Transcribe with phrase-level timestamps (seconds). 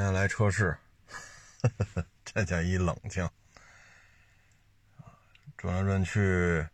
[0.00, 0.74] 今天来车市，
[2.24, 3.28] 这叫一冷清
[5.58, 6.66] 转来转去，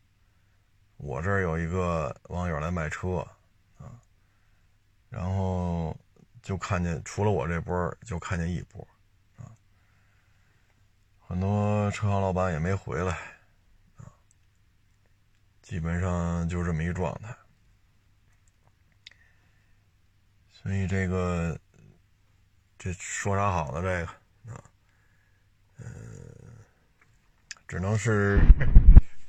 [0.97, 3.27] 我这儿有一个网友来卖车
[3.79, 3.99] 啊，
[5.11, 5.99] 然后
[6.41, 8.87] 就看见除了我这波，就看见一波
[9.39, 9.51] 啊，
[11.19, 13.13] 很多车行老板也没回来
[13.97, 14.07] 啊，
[15.63, 17.37] 基本上就这么一状态，
[20.63, 21.59] 所以这个。
[22.87, 23.83] 这说啥好呢？
[23.83, 24.07] 这个
[24.55, 24.63] 啊，
[25.81, 25.85] 嗯，
[27.67, 28.39] 只能是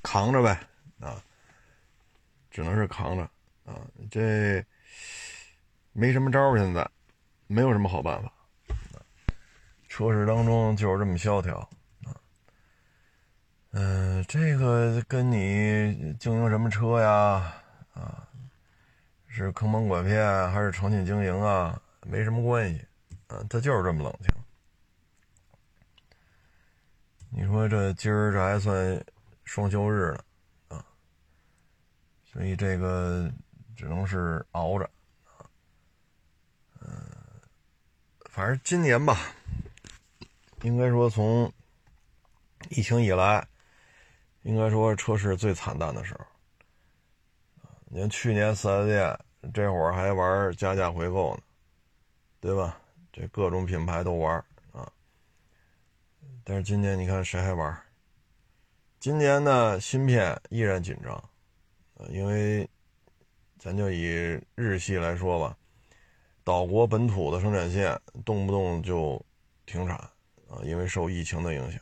[0.03, 0.59] 扛着呗
[0.99, 1.19] 啊，
[2.51, 3.23] 只能是扛着
[3.65, 3.81] 啊。
[4.11, 4.63] 这
[5.91, 6.87] 没什么招，现在
[7.47, 8.31] 没有什么好办法。
[9.87, 11.57] 车市当中就是这么萧条
[12.05, 12.13] 啊。
[13.71, 17.55] 嗯，这个跟你经营什么车呀？
[17.95, 18.27] 啊，
[19.25, 21.81] 是坑蒙拐骗还是诚信经营啊？
[22.05, 22.85] 没什么关系。
[23.27, 24.33] 啊，他就是这么冷清。
[27.29, 29.05] 你说这今儿这还算
[29.43, 30.23] 双休日呢，
[30.69, 30.85] 啊，
[32.23, 33.29] 所以这个
[33.75, 34.89] 只能是熬着，
[35.25, 35.45] 啊，
[36.79, 36.89] 嗯，
[38.29, 39.17] 反正今年吧，
[40.61, 41.51] 应该说从
[42.69, 43.45] 疫情以来，
[44.43, 46.25] 应该说车市最惨淡的时候。
[47.89, 49.19] 你看去年四 S 店
[49.53, 51.41] 这会儿还玩加价回购呢，
[52.39, 52.79] 对吧？
[53.19, 54.35] 这各种品牌都玩
[54.71, 54.87] 啊，
[56.43, 57.75] 但是今年你看谁还玩？
[58.99, 61.11] 今年呢，芯片依然紧张，
[61.95, 62.69] 呃因为
[63.57, 65.57] 咱就以日系来说吧，
[66.43, 69.19] 岛国本土的生产线动不动就
[69.65, 69.95] 停产
[70.47, 71.81] 啊，因为受疫情的影响，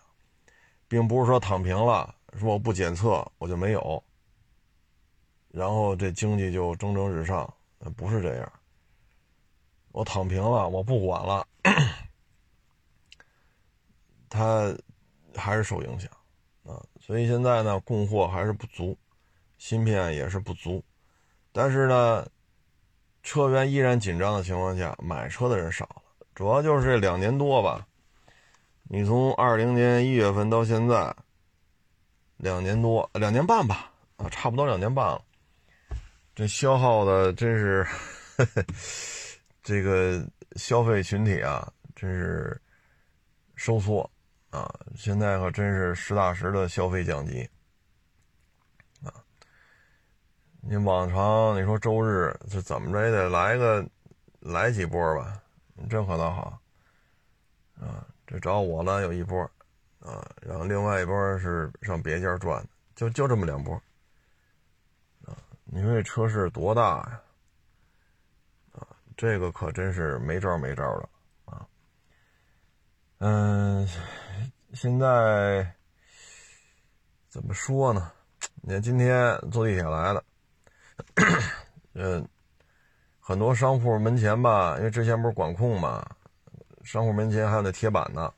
[0.87, 4.01] 并不是说躺平了，说我不检测我就没有，
[5.49, 7.53] 然后这经济就蒸蒸日上，
[7.97, 8.53] 不是这样。
[9.95, 11.47] 我躺平了，我不管了，
[14.29, 14.75] 他
[15.33, 16.11] 还是受影响
[16.65, 18.97] 啊，所以现在呢，供货还是不足，
[19.57, 20.83] 芯片也是不足，
[21.53, 22.27] 但是呢，
[23.23, 26.01] 车源依然紧张的情况下，买车的人少了，
[26.33, 27.87] 主要就是这两年多吧，
[28.83, 31.15] 你从二零年一月份到现在，
[32.35, 35.21] 两年多，两年半吧，啊，差不多两年半了，
[36.35, 37.87] 这消耗的真是。
[39.65, 40.23] 这个
[40.57, 42.61] 消费群体啊，真是
[43.55, 44.07] 收缩
[44.51, 44.71] 啊！
[44.95, 47.49] 现在可真是实打实的消费降级
[49.03, 49.09] 啊！
[50.61, 53.83] 你往常你说周日这怎么着也得来个
[54.39, 55.41] 来几波吧？
[55.89, 56.61] 这可倒好
[57.81, 58.05] 啊！
[58.27, 59.41] 这找我呢有一波
[59.99, 62.63] 啊，然后另外一波是上别家转，
[62.95, 63.73] 就就这么两波
[65.25, 65.35] 啊！
[65.63, 67.19] 你说这车市多大呀？
[69.17, 71.09] 这个可真是没招没招的
[71.45, 71.65] 啊！
[73.19, 73.87] 嗯，
[74.73, 75.73] 现在
[77.29, 78.11] 怎么说呢？
[78.61, 80.23] 你看今天坐地铁来的，
[81.93, 82.27] 嗯，
[83.19, 86.05] 很多商铺门前吧，因为之前不是管控嘛，
[86.83, 88.33] 商铺门前还有那铁板呢，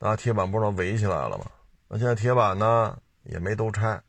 [0.00, 1.46] 那铁板不是都围起来了吗？
[1.86, 4.02] 那现在铁板呢也没都拆，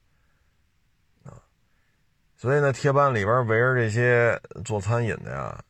[2.36, 5.64] 所以呢，铁板里边围着这些做餐饮的呀。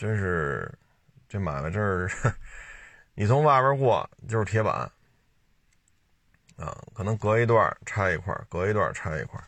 [0.00, 0.72] 真是，
[1.28, 2.08] 这买卖这儿，
[3.12, 4.90] 你从外边过就是铁板，
[6.56, 9.38] 啊，可能隔一段拆一块，隔一段拆一块。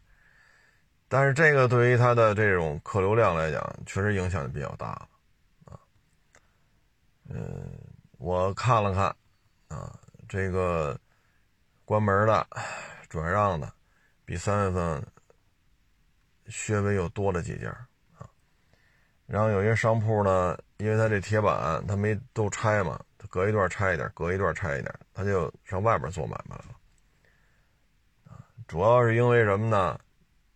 [1.09, 4.89] 但是这个对于他的这种客流量来讲，确实影响就比较大
[5.65, 5.81] 啊。
[7.31, 7.73] 嗯，
[8.19, 9.05] 我看了看，
[9.75, 9.99] 啊，
[10.29, 11.01] 这个
[11.87, 12.47] 关门的、
[13.09, 13.73] 转让的，
[14.27, 15.07] 比三月份
[16.49, 17.75] 稍微又多了几家。
[19.27, 26.67] 然后有些商铺呢，因为它这铁板它没都拆嘛，它隔一段拆一点，隔一段拆一点，他就上外边做买卖了。
[28.67, 29.99] 主要是因为什么呢？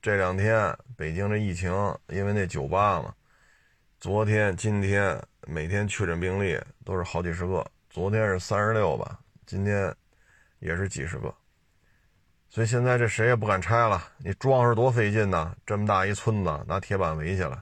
[0.03, 1.71] 这两天北京这疫情，
[2.09, 3.15] 因为那酒吧嘛，
[3.99, 9.92] 昨天、今天每天确诊病例都是好几十个，昨天是三十六吧，今天
[10.60, 11.34] 也是几十个，
[12.48, 14.03] 所以现在这谁也不敢拆了。
[14.18, 17.60] 你装是多费劲呐，这么大一村子，拿铁板围起来。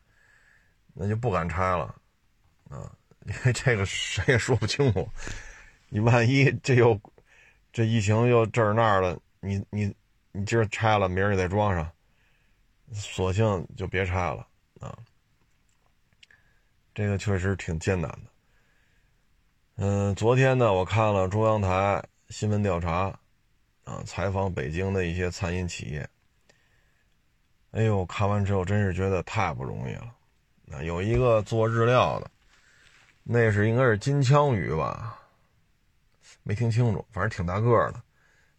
[0.95, 1.95] 那就不敢拆了，
[2.71, 2.91] 啊，
[3.27, 5.09] 因为这个谁也说不清楚，
[5.89, 6.99] 你万一这又
[7.73, 9.93] 这疫情又这儿那儿的，你你
[10.31, 11.91] 你今儿拆了，明儿再装上，
[12.93, 14.47] 索性就别拆了
[14.79, 14.97] 啊。
[16.95, 18.31] 这个确实挺艰难的。
[19.79, 23.19] 嗯，昨天呢，我看了中央台新闻调查，
[23.83, 26.09] 啊，采访北京的一些餐饮企业，
[27.73, 30.14] 哎呦，看完之后真是觉得太不容易了。
[30.83, 32.31] 有一个做日料的，
[33.23, 35.19] 那是应该是金枪鱼吧？
[36.43, 38.03] 没听清楚，反正挺大个的，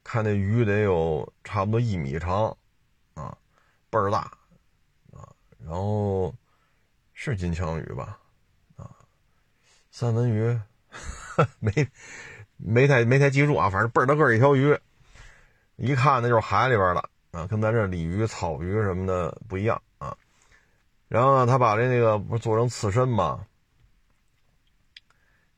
[0.03, 2.56] 看那鱼得有差不多一米长，
[3.13, 3.38] 啊，
[3.89, 4.19] 倍儿大，
[5.13, 5.29] 啊，
[5.59, 6.33] 然后
[7.13, 8.18] 是金枪鱼吧？
[8.75, 8.89] 啊，
[9.91, 10.59] 三文鱼
[11.59, 11.88] 没
[12.57, 14.75] 没太没太记住啊，反正倍儿大个一条鱼，
[15.75, 20.18] 一看那就是海里边的啊，跟咱这鲤鱼、草鱼什么的不一样啊。
[21.15, 23.47] 然后呢，他把这那个不是做成刺身吗？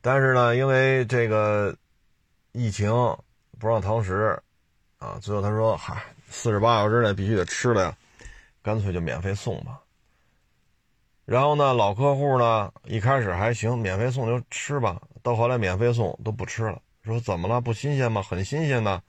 [0.01, 1.75] 但是呢，因为这个
[2.51, 2.91] 疫情
[3.57, 4.39] 不让堂食，
[4.99, 5.99] 啊，最后他说：“嗨，
[6.29, 7.97] 四十八小时内必须得吃了呀，
[8.61, 9.81] 干脆就免费送吧。”
[11.25, 15.01] 然后呢，老客户呢一开始还行，免费送就吃吧。
[15.23, 17.59] 到后来免费送都不吃了，说怎么了？
[17.59, 18.21] 不新鲜吗？
[18.21, 19.01] 很新鲜的，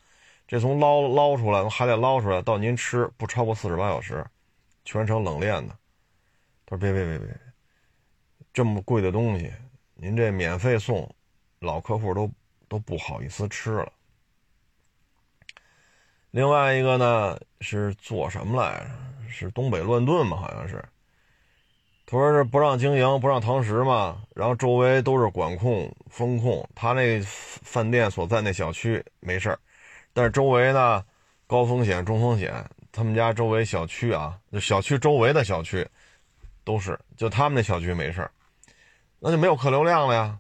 [0.47, 4.25] 这从捞捞出来，从海里捞出来到您吃不超过四十八小时，
[4.87, 5.77] 全程冷链的。
[6.71, 7.29] 他说：“别别别别，
[8.53, 9.51] 这么贵的东西。”
[9.97, 11.11] 您这免费送，
[11.61, 12.31] 老客户都
[12.69, 13.91] 都不好意思吃了。
[16.31, 19.31] 另外一个呢是做什么来着？
[19.31, 20.37] 是东北乱炖嘛？
[20.37, 20.85] 好像是。
[22.05, 24.23] 他说是不让经营，不让堂食嘛。
[24.35, 26.69] 然后周围都是管控、风控。
[26.75, 29.59] 他那饭店所在那小区没事儿，
[30.13, 31.03] 但是周围呢
[31.47, 32.63] 高风险、中风险。
[32.93, 35.87] 他们家周围小区啊，就小区周围的小区
[36.69, 38.31] 都是，就他们那小区没事。
[39.19, 40.39] 那就没有客流量了呀。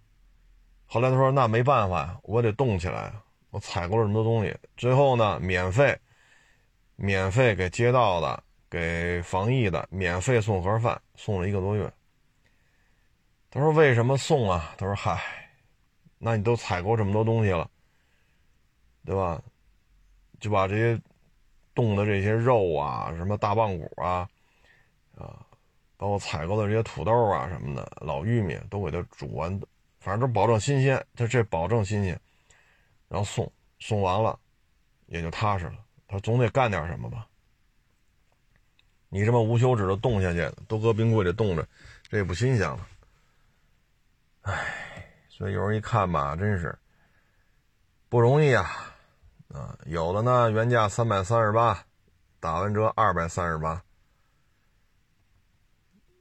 [0.84, 3.10] 后来他说：“那没办法呀，我得动起来。
[3.48, 5.98] 我采购了这么多东西，最后呢，免费，
[6.96, 11.90] 免费给街道的、给防疫的免费送盒饭，送了一个多月。”
[13.50, 15.19] 他说：“为什么送啊？”他说：“嗨，
[16.19, 17.70] 那你都采购这么多东西了，
[19.06, 19.40] 对吧？
[20.40, 21.00] 就把这些
[21.75, 24.28] 冻的这些肉啊，什么大棒骨，啊。”
[25.99, 29.61] 包括采购的这些土豆啊什么的，老玉米都给它煮完，
[30.00, 31.05] 反正都保证新鲜。
[31.15, 32.19] 他这保证新鲜，
[33.09, 34.39] 然后送送完了，
[35.06, 35.75] 也就踏实了。
[36.06, 37.27] 他总得干点什么吧？
[39.09, 41.67] 你这么无休止的冻下去，都搁冰柜里冻着，
[42.09, 42.87] 这也不新鲜了。
[44.43, 44.55] 唉，
[45.29, 46.79] 所以有人一看吧，真是
[48.09, 48.95] 不容易啊！
[49.49, 51.85] 啊，有的呢，原价三百三十八，
[52.39, 53.83] 打完折二百三十八。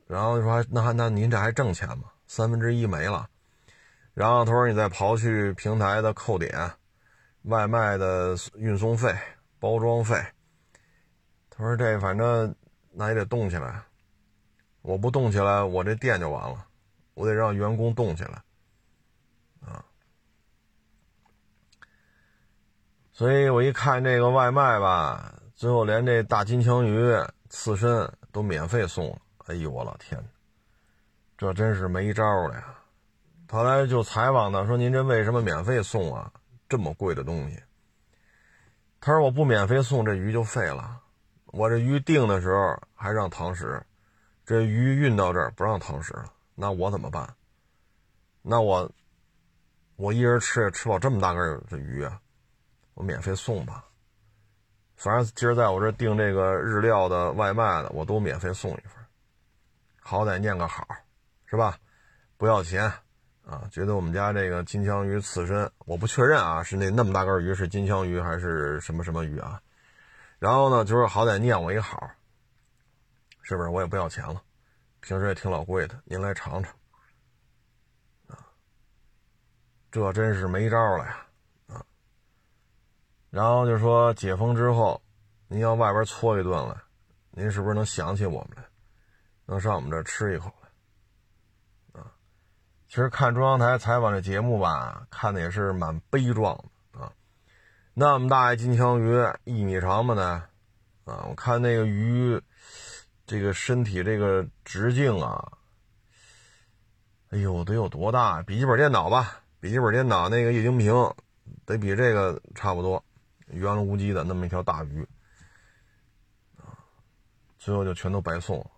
[0.07, 2.05] 然后说那那您这还挣钱吗？
[2.27, 3.29] 三分之一没了。
[4.13, 6.71] 然后他说你再刨去平台的扣点、
[7.43, 9.15] 外卖的运送费、
[9.59, 10.15] 包装费。
[11.49, 12.55] 他说这反正
[12.91, 13.83] 那也得动起来。
[14.81, 16.65] 我不动起来，我这店就完了。
[17.13, 18.41] 我得让员工动起来。
[19.59, 19.83] 啊。
[23.11, 27.13] 所以我一看这个外卖吧，最后连这大金枪鱼
[27.49, 29.17] 刺身都免费送了。
[29.47, 30.21] 哎呦我老天，
[31.37, 32.75] 这真是没招了呀！
[33.49, 36.29] 后来就采访他，说：“您这为什么免费送啊？
[36.67, 37.63] 这么贵的东西。”
[38.99, 40.99] 他说：“我不免费送，这鱼就废了。
[41.45, 43.81] 我这鱼订的时候还让堂食，
[44.45, 47.33] 这鱼运到这儿不让堂食了，那我怎么办？
[48.41, 48.91] 那我
[49.95, 52.19] 我一人吃也吃不饱这么大个这鱼啊，
[52.95, 53.85] 我免费送吧。
[54.97, 59.01] 反正今儿在我这订这个日料的外卖的，我都免费送一份。”
[60.07, 60.87] 好歹念个好，
[61.47, 61.77] 是吧？
[62.37, 62.89] 不要钱
[63.45, 63.67] 啊！
[63.69, 69.61] 觉得我们家这个金枪鱼刺身，我不确认啊，是那那么大根鱼是金枪鱼还是什么什么鱼啊？
[70.39, 72.09] 然后呢，就是好歹念我一好，
[73.41, 73.67] 是不是？
[73.67, 74.41] 我也不要钱了，
[75.01, 76.73] 平时也挺老贵的，您来尝尝
[78.27, 78.39] 啊！
[79.91, 81.17] 这真是没招了呀
[81.67, 81.83] 啊！
[83.29, 85.01] 然后就说解封之后，
[85.49, 86.81] 您要外边搓一顿了，
[87.31, 88.63] 您是不是能想起我们来？
[89.47, 90.53] 能上我们这吃一口
[91.93, 92.11] 来，啊，
[92.89, 96.53] 其实看中央台采访这节目吧，看的也是蛮悲壮
[96.93, 97.09] 的啊。
[97.93, 100.43] 那么大一金枪鱼，一米长吧呢，
[101.05, 102.41] 啊，我看那个鱼，
[103.25, 105.53] 这个身体这个直径啊，
[107.29, 108.43] 哎呦，得有多大？
[108.43, 110.93] 笔记本电脑吧，笔记本电脑那个液晶屏，
[111.65, 113.01] 得比这个差不多，
[113.47, 115.07] 圆了无叽的那么一条大鱼，
[116.57, 116.75] 啊，
[117.57, 118.71] 最后就全都白送了。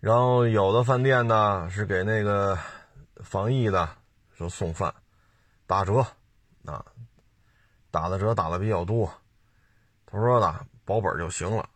[0.00, 2.58] 然后有的饭店呢是给那个
[3.22, 3.86] 防疫的
[4.32, 4.92] 说送饭
[5.66, 6.04] 打折
[6.64, 6.84] 啊，
[7.90, 9.12] 打的折打的比较多。
[10.06, 11.68] 他说的保本就行了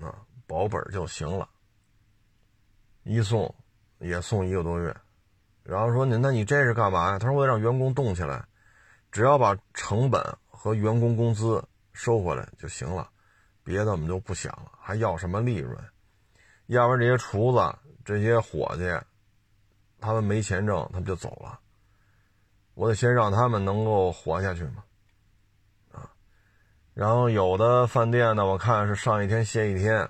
[0.00, 0.14] 啊，
[0.46, 1.48] 保本就行了。
[3.02, 3.52] 一送
[3.98, 4.94] 也送一个多月，
[5.62, 7.18] 然后说你那你这是干嘛呀？
[7.18, 8.44] 他说我得让员工动起来，
[9.10, 13.08] 只要把成本和员工工资收回来就行了，
[13.64, 15.76] 别的我们就不想了，还要什么利润？
[16.68, 17.58] 要不然这些厨子、
[18.04, 18.84] 这些伙计，
[20.00, 21.58] 他们没钱挣，他们就走了。
[22.74, 24.84] 我得先让他们能够活下去嘛，
[25.92, 26.08] 啊，
[26.94, 30.08] 然后有的饭店呢，我看是上一天歇一天，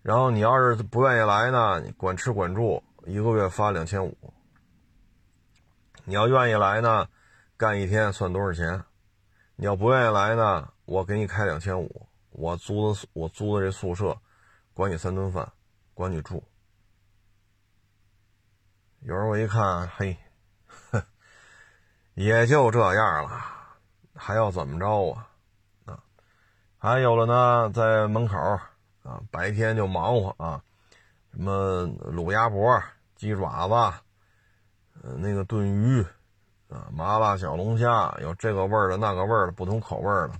[0.00, 4.16] 然后你要是不愿意来呢，管吃管住，一个月发两千五。
[6.04, 7.08] 你要愿意来呢，
[7.56, 8.82] 干一天算多少钱？
[9.56, 14.16] 你要不愿意来呢，我给你开两千五，我租的我租的这宿舍，
[14.76, 15.50] 管你三顿饭，
[15.94, 16.44] 管你住。
[19.00, 20.14] 有时候我一看，嘿。
[22.12, 23.30] 也就这样了，
[24.14, 25.30] 还要怎么着啊？
[25.86, 25.98] 啊，
[26.76, 28.36] 还有了呢，在门口
[29.02, 30.62] 啊，白天就忙活啊，
[31.32, 32.78] 什么卤鸭脖、
[33.14, 33.74] 鸡爪子，
[35.02, 36.02] 呃，那个炖鱼
[36.68, 40.34] 啊，麻辣小龙虾，有这个味儿的、那个味儿的，不同口味儿的。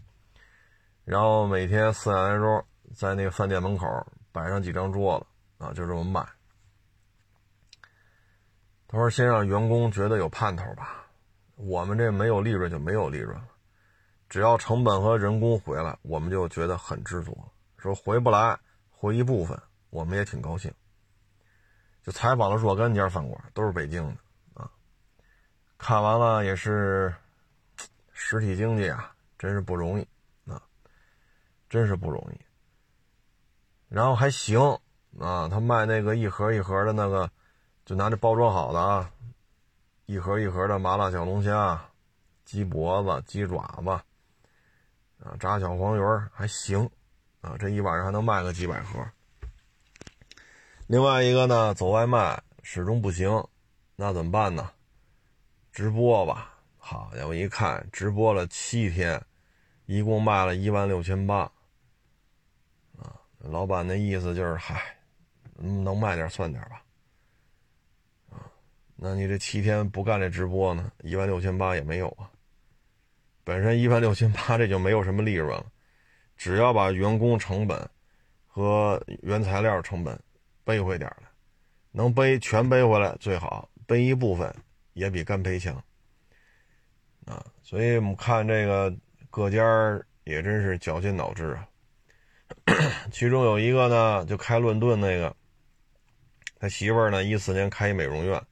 [1.06, 2.62] 然后每天四点来钟，
[2.94, 3.86] 在那个饭店门口
[4.36, 6.20] 摆上几张桌子啊，就这么卖。
[8.86, 11.06] 他说：“先让员工觉得有盼头吧。”
[11.56, 13.48] 我们这没有利润就没有利润了，
[14.28, 17.34] 只要成本和人工回来，我们就觉得很知足。
[17.78, 18.58] 说回不来，
[18.90, 20.70] 回一部分，我们也挺高兴。
[22.02, 24.70] 就采访了若干家饭馆，都是北京的啊。
[25.78, 27.14] 看完了也是，
[28.12, 30.06] 实体经济啊，真是不容易
[30.44, 30.60] 啊，
[31.70, 32.45] 真是不容易。
[33.96, 34.60] 然后还行
[35.18, 37.30] 啊，他卖那个一盒一盒的那个，
[37.86, 39.10] 就拿这包装好的啊。
[40.04, 41.82] 一盒一盒的麻辣小龙虾、
[42.44, 43.88] 鸡脖子、鸡爪子，
[45.24, 46.00] 啊，炸小黄鱼
[46.30, 46.90] 还行，
[47.40, 49.02] 啊，这一晚上还能卖个几百盒。
[50.88, 53.42] 另外一个呢，走外卖始终不行，
[53.96, 54.72] 那怎么办呢？
[55.72, 56.52] 直播吧。
[56.76, 59.24] 好家伙，一看直播了七天，
[59.86, 61.50] 一共卖了一万六千八。
[63.50, 64.82] 老板的意思就是，嗨，
[65.56, 66.82] 能卖点算点吧。
[68.30, 68.44] 啊
[68.96, 70.90] 那你这七天不干这直播呢？
[71.02, 72.30] 一万六千八也没有啊。
[73.44, 75.66] 本身一万六千八这就没有什么利润了，
[76.36, 77.88] 只要把员工成本
[78.46, 80.18] 和原材料成本
[80.64, 81.28] 背回点来，
[81.92, 84.52] 能背全背回来最好，背一部分
[84.94, 85.74] 也比干赔强。
[87.26, 88.92] 啊，所以我们看这个
[89.30, 89.62] 各家
[90.24, 91.68] 也真是绞尽脑汁啊。
[93.10, 95.34] 其中有一个呢，就开乱炖那个，
[96.58, 98.42] 他媳妇儿呢，一四年开一美容院。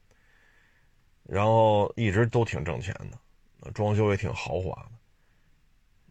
[1.25, 4.75] 然后一直都挺挣钱的，装修也挺豪华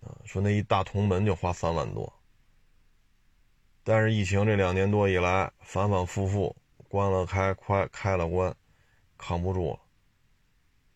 [0.01, 2.11] 的，啊，说那一大铜门就花三万多。
[3.83, 6.55] 但是疫情这两年多以来，反反复复
[6.87, 8.55] 关了开，开开了关，
[9.17, 9.79] 扛不住了。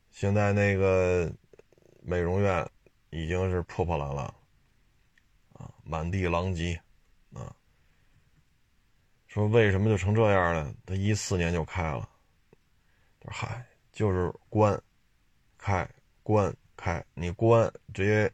[0.10, 1.32] 现在那个
[2.02, 2.68] 美容院
[3.12, 4.34] 已经是破破烂烂，
[5.84, 6.82] 满地狼藉，
[9.38, 10.74] 说为什么就成这样了？
[10.84, 12.10] 他一四年就开了，
[13.20, 13.63] 他说嗨。
[13.91, 14.79] 就是关，
[15.58, 15.88] 开，
[16.22, 17.03] 关，开。
[17.15, 18.32] 你关直接，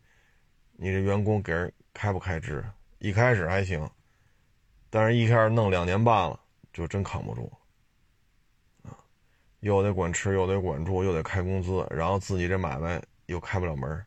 [0.74, 2.62] 你这员工给人开不开支？
[3.00, 3.90] 一开始还行，
[4.90, 6.38] 但是一开始弄两年半了，
[6.74, 7.50] 就真扛不住
[8.84, 8.92] 啊！
[9.62, 14.06] 又得管吃，又得管住，又得开工资，然后自己这买卖又开不了门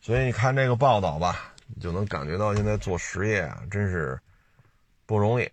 [0.00, 4.20] 所以你看这个报道吧，你就能感觉到现在做实业啊，真是
[5.06, 5.48] 不容易，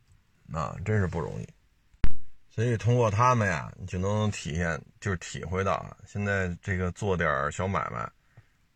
[0.54, 1.48] 啊，真是不容易。
[2.50, 8.10] 所以通过他们呀，你就能体现，就是体会到啊，现在这个做点小买卖，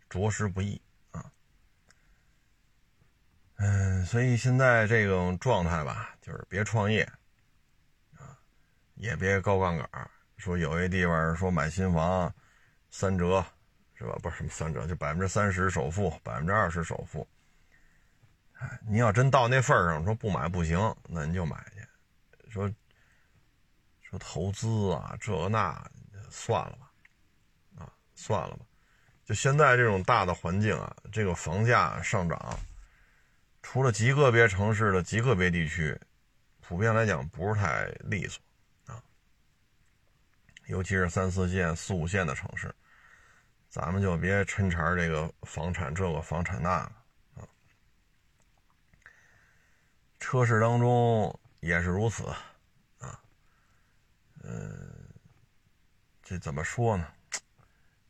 [0.10, 1.26] 着实不易啊。
[3.58, 7.04] 嗯，所以现在这种状态吧，就是别创业
[8.18, 8.40] 啊，
[8.96, 12.34] 也别高杠杆说有些地方说买新房
[12.90, 13.46] 三折，
[13.96, 14.18] 是吧？
[14.24, 17.28] 不是什么三折，就百分之三十首付，百分之二十首付。
[18.60, 22.50] 哎，你要真到那份上，说不买不行，那你就买去。
[22.50, 22.76] 说说。
[24.18, 25.92] 投资啊，这那
[26.30, 26.90] 算了吧，
[27.78, 28.66] 啊，算了吧。
[29.26, 32.58] 就现在这种大的环境啊，这个房价上涨，
[33.62, 36.00] 除了极个别城市的极个别地区，
[36.62, 38.42] 普遍来讲不是太利索
[38.86, 39.04] 啊。
[40.68, 42.74] 尤其是三四线、四五线的城市，
[43.68, 47.48] 咱们就别抻茬这个房产这个房产那个啊。
[50.26, 52.24] 车市当中也是如此。
[52.98, 53.22] 啊
[54.42, 55.08] 嗯，
[56.24, 57.08] 这怎么说呢？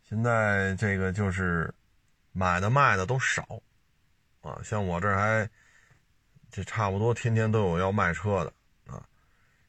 [0.02, 1.74] 现在这个就是
[2.32, 3.46] 买的卖的都少
[4.40, 5.50] 啊，像我这还
[6.50, 9.06] 这差不多天天都有要卖车的啊。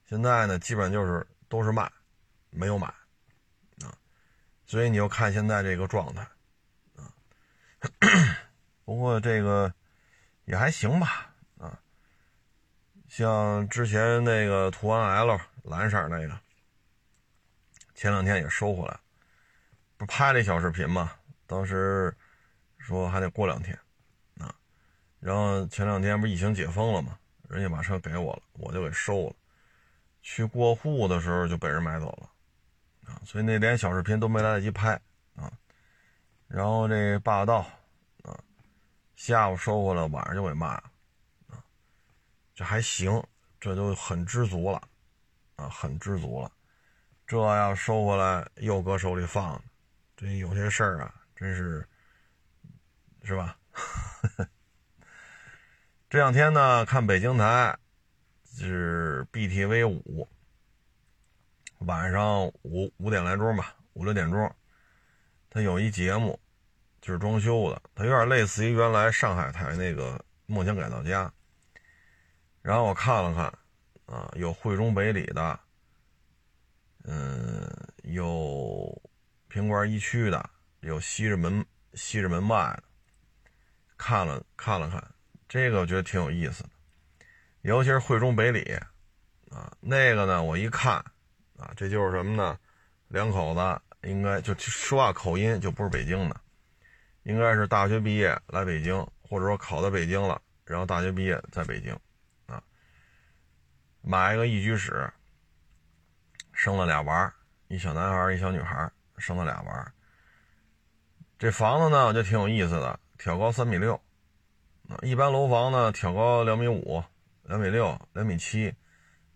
[0.09, 1.91] 现在呢，基本就是都是卖，
[2.51, 2.87] 没有买
[3.83, 3.91] 啊。
[4.67, 6.23] 所以你要看现在这个状态
[6.95, 7.11] 啊。
[8.87, 9.75] 不过这个
[10.45, 11.26] 也还行吧。
[13.17, 16.39] 像之前那个途安 L 蓝色那个。
[17.95, 19.01] 前两天也收回来，
[19.97, 21.13] 不拍了一小视频嘛？
[21.47, 22.15] 当时
[22.77, 23.75] 说还得过两天
[24.39, 24.55] 啊，
[25.19, 27.19] 然后前两天不是疫情解封了嘛，
[27.49, 29.35] 人家把车给我了，我就给收了。
[30.21, 34.93] 去过户的时候就被人买走了啊，所以那连小视频都没来得及拍
[35.37, 35.51] 啊。
[36.49, 37.67] 然后这霸道
[38.25, 38.39] 啊，
[39.15, 40.85] 下午收回来，晚上就给卖了，
[42.57, 43.23] 这还行，
[43.61, 44.81] 这就很知足了
[45.57, 46.51] 啊，很知足了。
[47.27, 49.63] 这要收回来又搁手里放，
[50.17, 51.87] 这有些事儿啊，真是，
[53.25, 53.59] 是吧？
[56.09, 57.77] 这两天呢，看北京台
[58.57, 60.27] 是 BTV 五，
[61.81, 64.51] 晚上五五点来钟吧，五六点钟，
[65.51, 66.41] 他有一节目，
[67.03, 71.27] 就是装修的，它有点类似于原来上海台那个《梦想改造家》。
[72.67, 73.45] 然后我看了看，
[74.07, 75.61] 啊，有汇中北里的。
[77.05, 77.65] 嗯，
[78.03, 79.01] 有
[79.47, 82.83] 平关一区的，有西直门西直门外的，
[83.97, 85.01] 看了看了看，
[85.49, 86.71] 这个我觉得挺有意思的，
[87.61, 88.77] 尤其是汇中北里
[89.53, 90.95] 啊，那个呢，我一看
[91.57, 92.59] 啊，这就是什么呢？
[93.07, 96.41] 两口子应该就说话口音就不是北京的，
[97.23, 101.97] 应该是大学毕业来北京，或者说考到北京了，然后大学毕业在北京，
[104.09, 105.13] 买一个一居室。
[106.53, 107.35] 生了俩娃，
[107.67, 109.93] 一小男孩一小女孩生了俩娃。
[111.39, 114.01] 这房子呢，我觉得挺有意思的，挑高三米六。
[115.03, 117.03] 一般楼房呢，挑高两米五、
[117.43, 118.73] 两米六、两米七，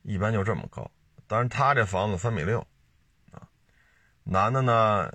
[0.02, 0.88] 一般就这么高。
[1.26, 2.60] 但是他这房子三米六，
[3.32, 3.42] 啊，
[4.22, 5.12] 男的呢，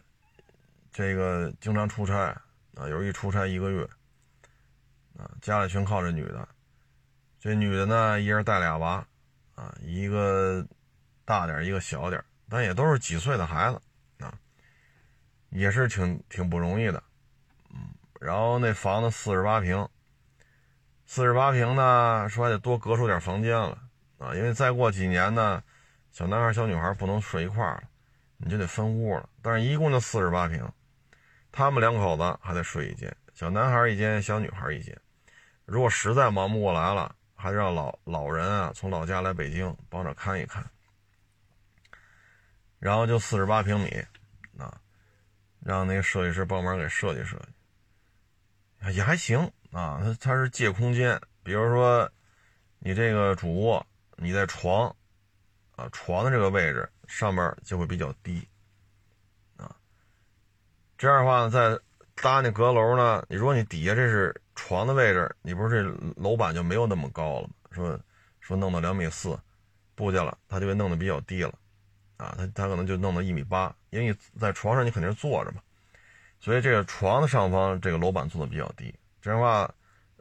[0.91, 2.39] 这个经常出差
[2.75, 3.83] 啊，有一出差一个月，
[5.17, 6.47] 啊，家里全靠这女的。
[7.39, 9.07] 这女的呢，一人带俩娃，
[9.55, 10.65] 啊，一个。
[11.27, 13.81] 大点一个小点但也都是几岁的孩子
[14.23, 14.31] 啊，
[15.49, 17.01] 也是挺挺不容易的，
[17.71, 17.89] 嗯。
[18.21, 19.89] 然后那房子四十八平，
[21.07, 23.75] 四十八平呢，说还得多隔出点房间了
[24.19, 25.63] 啊，因为再过几年呢，
[26.11, 27.83] 小男孩小女孩不能睡一块儿了，
[28.37, 29.27] 你就得分屋了。
[29.41, 30.71] 但是一共就四十八平，
[31.51, 34.95] 他们两口子还得睡一间，小男孩一间，小女孩一间。
[35.65, 40.65] 如果实在忙不过来了，还让老老人啊从老家来北京帮着看一看。
[42.79, 43.89] 然后就四十八平米，
[44.57, 44.79] 啊，
[45.59, 49.39] 让那个设计师帮忙给设计设计，也还行
[49.71, 49.99] 啊。
[50.03, 52.11] 它它是借空间，比如说
[52.77, 53.85] 你这个主卧，
[54.17, 54.95] 你在床，
[55.75, 58.47] 啊，床的这个位置上面就会比较低，
[59.57, 59.75] 啊，
[60.97, 61.79] 这样的话呢，在
[62.21, 67.53] 搭那阁楼呢，你如果你底下这是床的位置，你不是这楼板就没有那么高了吗？
[67.71, 67.99] 说
[68.39, 69.37] 说弄到两米四，
[69.93, 71.53] 布去了，它就会弄得比较低了。
[72.17, 75.61] 啊，他他可能就弄到一米八，因为你在床上你肯定是坐着嘛，
[76.39, 79.69] 所以这个床的上方这个楼板做的比较低，这样的话，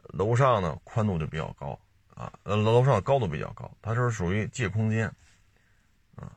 [0.09, 1.79] 楼上呢宽度就比较高
[2.13, 5.07] 啊，呃楼上的高度比较高，它是属于借空间，
[6.17, 6.29] 啊，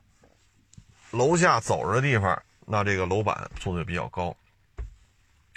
[1.11, 4.33] 楼下走着的地方，那这个楼板做的就比较高，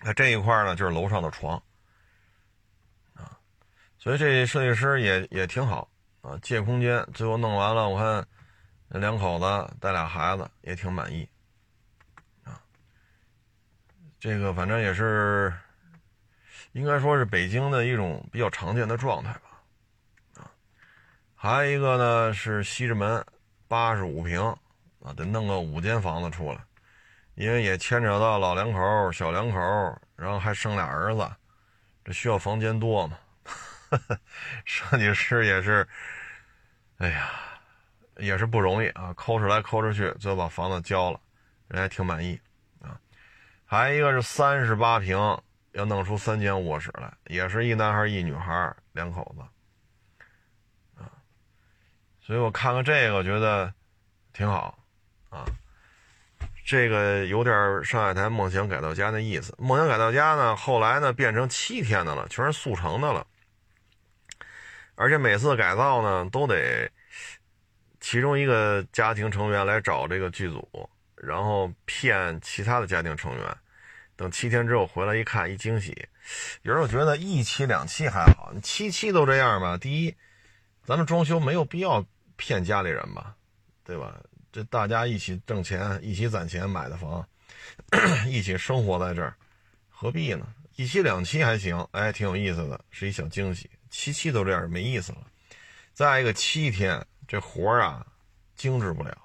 [0.03, 1.63] 那这一块呢就是楼上的床，
[4.03, 5.88] 所以这设计师也也挺好
[6.23, 8.27] 啊，借空间，最后弄完了，我看。
[8.88, 11.27] 那两口子带俩孩子也挺满意，
[12.43, 12.61] 啊，
[14.19, 15.55] 这个反正也是，
[16.73, 20.51] 应该说是北京的一种比较常见的状态吧，啊，
[21.37, 23.25] 还有一个呢是西直门，
[23.69, 24.43] 八十五平，
[25.01, 26.59] 啊，得弄个五间房子出来，
[27.37, 29.59] 因为也牵扯到老两口、小两口，
[30.17, 31.31] 然后还生俩儿子，
[32.05, 33.17] 这需要房间多嘛，
[34.65, 35.87] 设计师也是，
[36.99, 37.31] 哎呀。
[38.19, 41.19] 也是不容易啊，抠出来抠出去，最后把房子交了，
[41.67, 42.39] 人还挺满意
[42.81, 43.01] 啊。
[43.65, 45.17] 还一个是三十八平，
[45.73, 49.43] 要弄出三间卧室来，也是一男孩一女孩两口子
[51.03, 51.09] 啊。
[52.21, 53.73] 所以我看看这个，觉得
[54.35, 54.79] 挺好
[55.31, 55.47] 啊。
[56.67, 59.55] 这个有点上海滩梦想改造家的意思。
[59.59, 63.27] 梦想改造家呢，后来呢变成七天的了，全是速成的了，
[65.03, 66.88] 而且每次改造呢都得。
[67.99, 73.57] 其中一个家庭成员来找这个剧组，然后骗其他的家庭成员，
[74.17, 76.09] 等七天之后回来一看，一惊喜。
[76.62, 79.77] 有人觉得一期两期还好，你七期都这样吧？
[79.77, 80.17] 第一，
[80.85, 82.05] 咱们装修没有必要
[82.37, 83.37] 骗家里人吧，
[83.85, 84.21] 对吧？
[84.51, 87.25] 这大家一起挣钱，一起攒钱买的房，
[88.27, 89.33] 一起生活在这儿，
[89.88, 90.45] 何必呢？
[90.75, 93.71] 一期两期还行，哎，挺有意思的，是一小惊喜。
[93.93, 95.19] 七七都这样没意思了。
[95.93, 97.07] 再一个七天。
[97.29, 98.05] 这活儿啊，
[98.57, 99.17] 精致不了。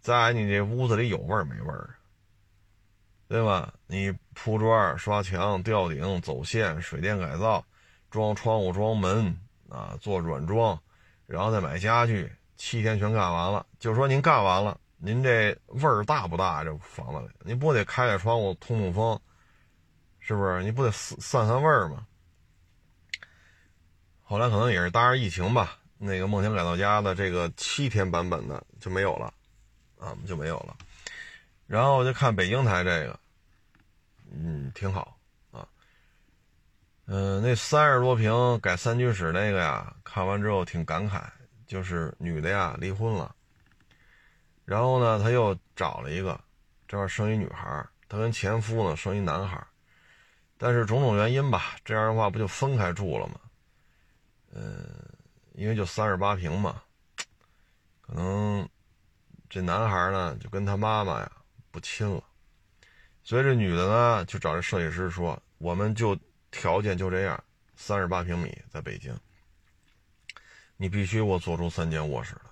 [0.00, 1.94] 再你这屋子里有味儿没味儿？
[3.28, 3.72] 对吧？
[3.86, 7.64] 你铺砖、刷墙、吊顶、走线、水电改造、
[8.10, 10.76] 装窗户、装门啊，做软装，
[11.26, 13.64] 然后再买家具，七天全干完了。
[13.78, 16.64] 就说您干完了，您这味儿大不大？
[16.64, 19.20] 这房子里，您不得开开窗户通通风？
[20.18, 20.60] 是不是？
[20.64, 22.04] 你不得散散味儿吗？
[24.30, 29.32] 后来可能也是搭着疫情吧，那个梦想改造家的这个七天版本的就没有了，
[29.98, 30.76] 啊，就没有了。
[31.66, 33.18] 然后我就看北京台这个，
[34.30, 35.16] 嗯，挺好
[35.50, 35.66] 啊。
[37.06, 41.22] 嗯，那三十多平改三居室那个呀，看完之后挺感慨，
[41.66, 43.34] 就是女的呀离婚了，
[44.66, 46.38] 然后呢，她又找了一个，
[46.86, 49.66] 这块生一女孩，她跟前夫呢生一男孩，
[50.58, 53.36] 但是种种原因吧，这样的话不就分开住了吗？
[54.52, 54.84] 嗯，
[55.54, 56.82] 因为就三十八平嘛，
[58.00, 58.68] 可能
[59.48, 61.32] 这男孩呢就跟他妈妈呀。
[61.70, 62.24] 不亲了，
[63.22, 66.18] 所以这女的呢就找这设计师说：“我们就
[66.50, 67.44] 条件就这样，
[67.76, 69.14] 三十八平米，在北京，
[70.78, 72.50] 你必须我做出三间卧室来，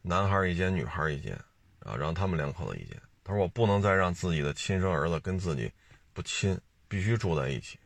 [0.00, 1.38] 男孩一间，女孩一间，
[1.80, 3.00] 啊，让他们两口子一间。
[3.22, 5.70] 他说我不能再让自己的亲生儿子跟自己
[6.14, 7.78] 不亲，必须住在一起，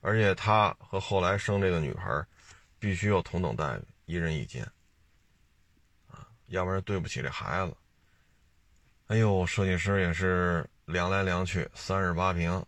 [0.00, 2.26] 而且他和后来生这个女孩，
[2.80, 4.64] 必须要同等待遇，一人一间，
[6.08, 7.76] 啊，要不然对不起这孩子。”
[9.06, 12.64] 哎呦，设计师也是量来量去，三十八平，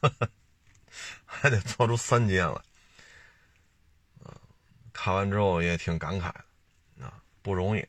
[1.26, 2.60] 还得做出三间来。
[4.92, 6.32] 看完之后也挺感慨
[6.98, 7.84] 的，啊，不容易。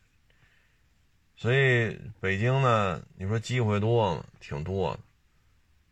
[1.36, 4.26] 所以北京呢，你说机会多吗？
[4.40, 4.98] 挺多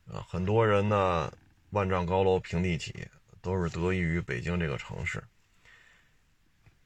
[0.08, 1.32] 的，啊，很多人呢，
[1.72, 3.08] 万丈高楼平地起，
[3.42, 5.24] 都是得益于北京这个城市。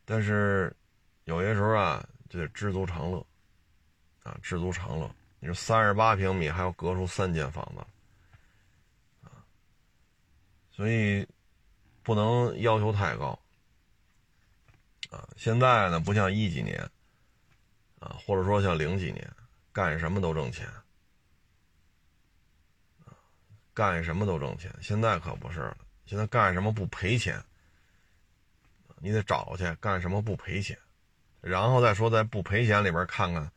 [0.06, 0.76] 但是
[1.26, 3.26] 有些时候啊，就得知足常乐。
[4.24, 5.14] 啊，知足常乐。
[5.42, 9.44] 你说三十八平米还要隔出三间房子，啊，
[10.72, 11.28] 所以
[12.04, 13.38] 不能要求太高。
[15.10, 16.90] 啊，现在呢不像一几年，
[18.00, 19.30] 啊，或者说像零几年，
[19.74, 20.66] 干什么都挣钱，
[23.06, 23.12] 啊，
[23.74, 24.74] 干什么都挣钱。
[24.82, 27.44] 现在可不是了，现在干什么不赔钱，
[29.00, 30.78] 你得找去干什么不赔钱，
[31.42, 33.52] 然后再说在不赔钱里边看看。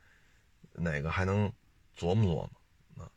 [0.79, 1.51] 哪个还能
[1.99, 2.51] 琢磨琢磨
[2.99, 3.09] 啊？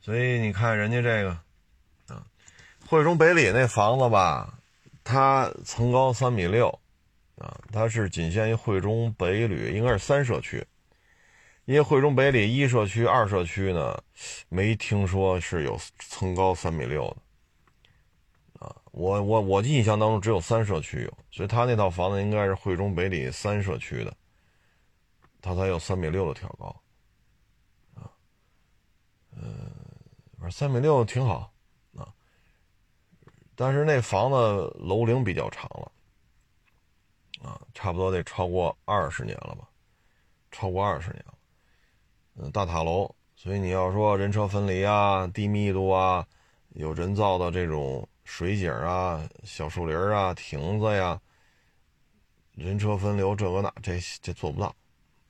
[0.00, 1.30] 所以你看人家这个
[2.08, 2.26] 啊，
[2.88, 4.58] 汇中北里那房子吧，
[5.04, 6.68] 它层高三米六
[7.38, 10.66] 啊，它是仅限于汇中北里，应该是三社区。
[11.66, 14.02] 因为汇中北里一社区、二社区呢，
[14.48, 17.16] 没听说是有层高三米六的。
[18.96, 24.16] 我我我印象当中只有三社区有，所以他那套房子应该是汇中北里三社区的。
[25.42, 26.74] 他才有三米六的挑高，
[27.94, 28.10] 啊，
[29.32, 29.70] 嗯，
[30.32, 31.52] 反正三米六挺好，
[31.94, 32.08] 啊，
[33.54, 34.36] 但是那房子
[34.80, 35.92] 楼龄比较长了，
[37.48, 39.68] 啊，差不多得超过二十年了吧，
[40.50, 41.34] 超过二十年了，
[42.36, 46.26] 嗯，大塔楼，所以你要说人车分离啊，低密度啊，
[46.70, 51.18] 有人造的这种水井啊，小树林啊，亭子呀，
[52.56, 54.74] 人车分流这个那，这这做不到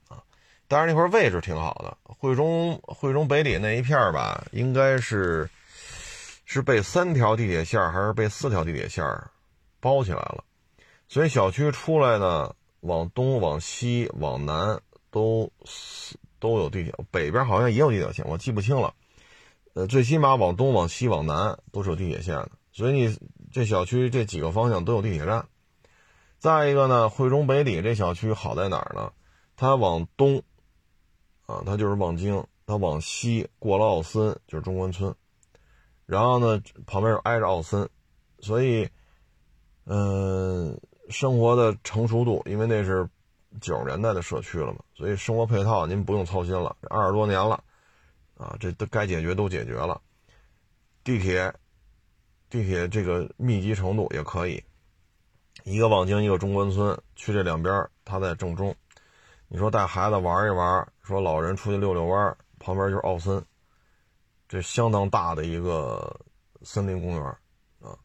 [0.08, 0.20] 啊。
[0.66, 5.48] 但是那块位置挺好的，汇中汇中北里那一片吧，应该是
[6.46, 9.04] 是被三条地铁线还是被四条地铁线
[9.78, 10.42] 包起来了，
[11.06, 14.80] 所以小区出来呢，往东、往西、往南
[15.10, 15.52] 都
[16.40, 18.94] 都有地铁，北边好像也有地铁线，我记不清了。
[19.74, 23.18] 呃，最起码往东、往西、往南都是有地铁线的，所以你
[23.50, 25.48] 这小区这几个方向都有地铁站。
[26.38, 29.10] 再一个呢，汇中北里这小区好在哪儿呢？
[29.56, 30.42] 它往东。
[31.46, 35.14] 啊，它就是望京，它往西过了奥森就是中关村，
[36.04, 37.88] 然后呢旁边又挨着奥森，
[38.40, 38.88] 所以，
[39.84, 40.76] 嗯，
[41.08, 43.08] 生活的成熟度，因为那是
[43.60, 47.62] 九十年代的社区了嘛，所以生活配套您不用操心了，二十多年了，
[48.36, 50.00] 啊，这都该解决都解决了，
[51.04, 51.54] 地铁，
[52.48, 54.62] 地铁这个密集程度也可以，
[55.64, 58.74] 一个望京一个中关村，去这两边它在正中。
[59.48, 63.44] 你说带孩子玩一玩，说老人出去遛遛弯，旁边就是奥森，
[64.48, 66.20] 这相当大的一个
[66.62, 67.24] 森林公园
[67.80, 67.96] 啊，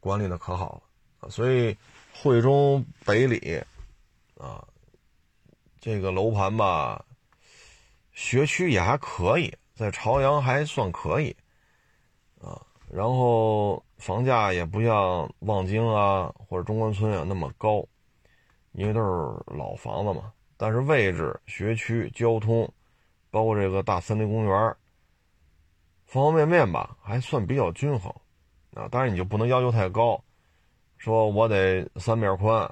[0.00, 0.82] 管理的可好
[1.20, 1.30] 了。
[1.30, 1.76] 所以
[2.12, 3.62] 汇中北里
[4.38, 4.66] 啊，
[5.80, 7.04] 这个楼盘吧，
[8.12, 11.36] 学区也还可以，在朝阳还算可以
[12.40, 12.60] 啊。
[12.94, 17.82] 然后房价也不像望京啊或者中关村啊那么高，
[18.72, 20.30] 因为都是老房子嘛。
[20.58, 22.70] 但是位置、学区、交通，
[23.30, 24.76] 包括这个大森林公园，
[26.04, 28.14] 方方面面吧，还算比较均衡
[28.74, 28.86] 啊。
[28.90, 30.22] 当然你就不能要求太高，
[30.98, 32.70] 说我得三面宽，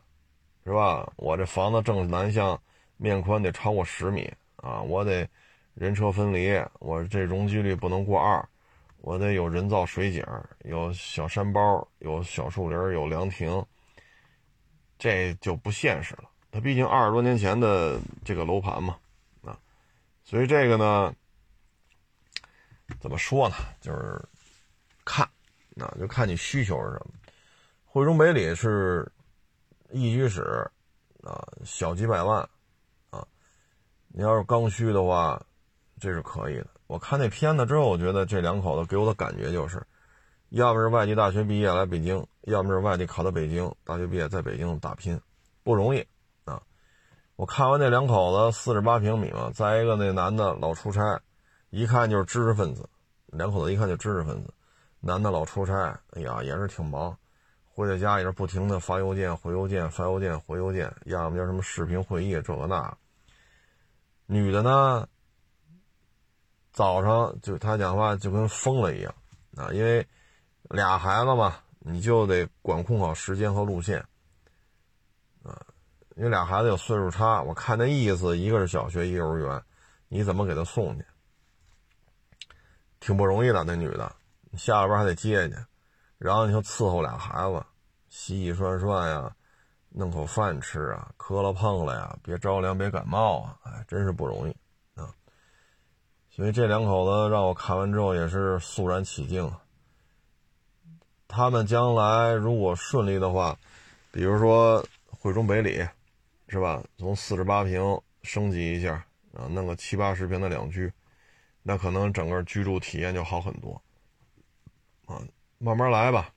[0.66, 1.11] 是吧？
[1.16, 2.61] 我这房子正南向
[2.98, 5.26] 面宽得超过十米啊，我得
[5.72, 8.46] 人车分离，我这容积率不能过二。
[9.02, 10.24] 我得有人造水景，
[10.64, 13.64] 有小山包，有小树林，有凉亭，
[14.98, 16.24] 这就不现实了。
[16.50, 18.98] 它毕竟二十多年前的这个楼盘嘛，
[19.42, 19.58] 啊，
[20.22, 21.14] 所以这个呢，
[23.00, 23.54] 怎么说呢？
[23.80, 24.20] 就是
[25.04, 25.28] 看，
[25.70, 27.14] 那就看你需求是什么。
[27.86, 29.10] 汇中北里是
[29.90, 30.70] 一居室，
[31.22, 32.40] 啊，小几百万，
[33.08, 33.26] 啊，
[34.08, 35.40] 你要是刚需的话，
[35.98, 36.66] 这是可以的。
[36.90, 39.81] 我看那片子之后，我觉得这两口子给我的感觉就是，
[40.48, 45.20] 要么是外地大学毕业来北京，要么是外地考到北京，大学毕业在北京打拼，
[45.62, 46.05] 不容易
[46.44, 46.61] 啊！
[47.37, 51.20] 我看完那两口子四十八平米嘛，再一个那男的老出差，
[51.70, 52.88] 一看就是知识分子，
[53.26, 54.53] 两口子一看就知识分子，
[54.98, 57.16] 男的老出差，哎呀也是挺忙，
[57.72, 62.92] 回到家也是不停的发邮件、回邮件、发邮件、回邮件，要么就什么视频会议这个那，
[64.26, 65.07] 女的呢？
[66.81, 69.14] 早上就他讲话就跟疯了一样
[69.55, 70.07] 啊，因为
[70.71, 74.01] 俩孩子嘛，你就得管控好时间和路线
[75.43, 75.61] 啊。
[76.16, 79.62] 因为俩孩子有岁数差，我看那意思，一个是小学，一幼儿园，
[80.09, 81.05] 你怎么给他送去？
[82.99, 84.11] 挺不容易的，那女的
[84.57, 85.57] 下了班还得接去，
[86.16, 87.62] 然后你就伺候俩孩子，
[88.09, 89.31] 洗洗涮涮呀，
[89.90, 94.57] 弄口饭吃啊，磕了碰了呀，别着凉，别感冒啊，哎，真是不容易。
[96.40, 99.53] 因为这两口子让我看完之后也是肃然起敬。
[101.29, 103.59] 他们将来如果顺利的话，
[104.11, 105.87] 比如说汇中北里，
[106.48, 106.83] 是吧？
[106.96, 110.90] 从四十八平升级一下啊，弄个七八十平的两居，
[111.62, 113.74] 那可能整个居住体验就好很多。
[115.05, 115.20] 啊，
[115.59, 116.33] 慢慢来吧。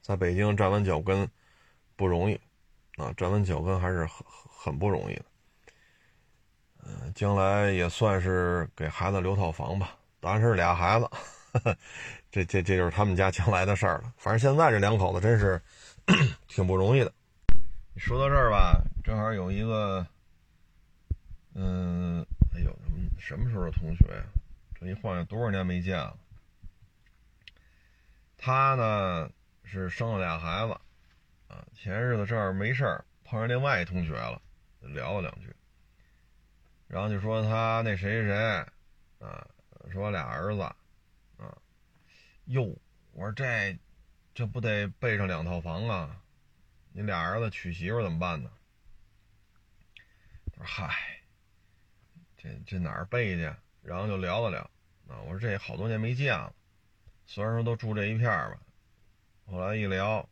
[0.00, 1.30] 在北京站稳脚跟
[1.94, 2.34] 不容易，
[2.96, 5.24] 啊，站稳脚跟还是很很不容易的。
[6.84, 9.96] 嗯，将来也算是给孩子留套房吧。
[10.20, 11.08] 当然是俩孩子，
[12.30, 14.12] 这这这就是他们家将来的事儿了。
[14.16, 15.60] 反正现在这两口子真是
[16.48, 17.12] 挺不容易的。
[17.96, 20.06] 说到这儿吧，正好有一个，
[21.54, 24.22] 嗯，哎呦，什么什么时候的同学呀？
[24.80, 26.16] 这一晃眼多少年没见了。
[28.36, 29.30] 他呢
[29.62, 30.72] 是生了俩孩子，
[31.48, 34.40] 啊，前日子这儿没事儿碰上另外一同学了，
[34.80, 35.54] 聊了两句。
[36.92, 38.66] 然后就说他那谁谁谁，
[39.18, 39.48] 啊，
[39.90, 41.56] 说俩儿子，啊，
[42.44, 42.64] 哟，
[43.12, 43.78] 我说这
[44.34, 46.20] 这不得备上两套房啊？
[46.92, 48.50] 你俩儿子娶媳妇怎么办呢？
[50.52, 50.94] 他说嗨，
[52.36, 53.50] 这这哪儿备去？
[53.80, 54.60] 然后就聊了聊，
[55.08, 56.54] 啊，我说这好多年没见了，
[57.24, 58.60] 虽然说都住这一片吧，
[59.46, 60.28] 后来一聊，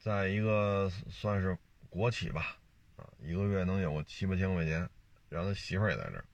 [0.00, 1.56] 在一个算是
[1.88, 2.56] 国企吧，
[2.96, 4.90] 啊，一个月能有个七八千块钱。
[5.34, 6.24] 然后他媳妇儿也在这儿。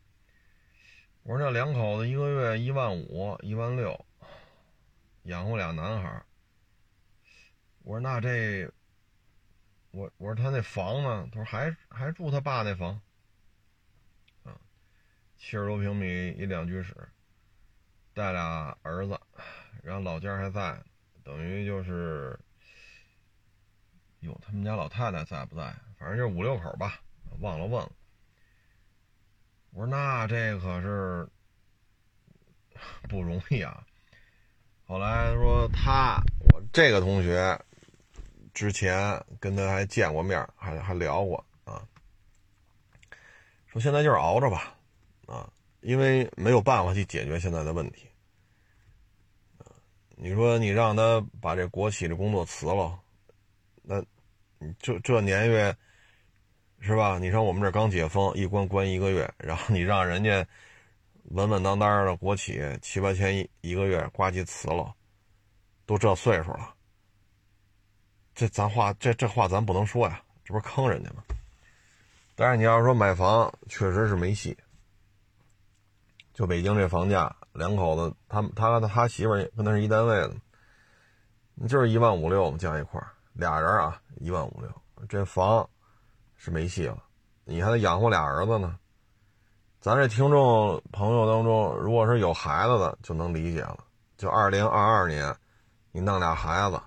[1.23, 4.05] 我说那两口子一个月一万五、一万六，
[5.23, 6.27] 养活俩男孩儿。
[7.83, 8.71] 我说那这，
[9.93, 11.27] 我我说他那房呢？
[11.33, 13.01] 他说还还住他爸那房。
[14.45, 14.53] 啊，
[15.39, 16.95] 七十多平米一两居室，
[18.13, 19.19] 带俩儿子，
[19.83, 20.79] 然后老家还在，
[21.25, 22.39] 等于就是，
[24.21, 25.75] 哟，他们家老太太在不在？
[25.99, 27.01] 反正就五六口吧，
[27.41, 27.91] 忘了问了。
[29.73, 31.29] 我说那这可是
[33.09, 33.85] 不容易啊！
[34.85, 36.21] 后来说他，
[36.53, 37.57] 我这个同学
[38.53, 41.87] 之前跟他还见过面，还还聊过啊。
[43.69, 44.75] 说现在就是熬着吧，
[45.27, 45.49] 啊，
[45.83, 48.09] 因为没有办法去解决现在的问题。
[50.17, 52.99] 你说你让他把这国企的工作辞了，
[53.83, 54.05] 那
[54.81, 55.77] 这这年月。
[56.83, 57.19] 是吧？
[57.19, 60.47] 你说我们这刚解封，一关关一个月，然后你让人家
[61.25, 64.95] 稳稳当当的国企七八千一一个月，呱唧辞了，
[65.85, 66.75] 都这岁数了，
[68.35, 71.23] 这咱话这这话咱不能说呀，这不是坑人家吗？
[72.35, 74.57] 但是你要说买房，确实是没戏。
[76.33, 80.35] 就北京这房价，两口子，他他他媳妇跟他是一单位的，
[81.69, 82.99] 就是一万五六我们加一块
[83.35, 85.69] 俩人啊，一万五六，这房。
[86.43, 87.05] 是没戏了，
[87.45, 88.79] 你还得养活俩儿子呢。
[89.79, 93.85] 咱这听众朋友当中，如果是有孩子的，就能理解了。
[94.17, 95.37] 就二零二二年，
[95.93, 96.81] 你弄俩孩子，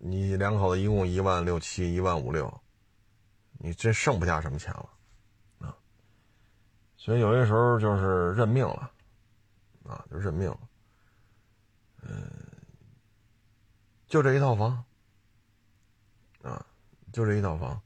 [0.00, 2.50] 你两口子一共一万六七，一万五六，
[3.58, 4.88] 你这剩不下什么钱了
[5.58, 5.76] 啊。
[6.96, 8.90] 所以有些时候就是认命了
[9.86, 10.60] 啊，就认命了。
[12.00, 12.32] 嗯，
[14.06, 14.82] 就这一套房，
[17.18, 17.82] 就这一套房，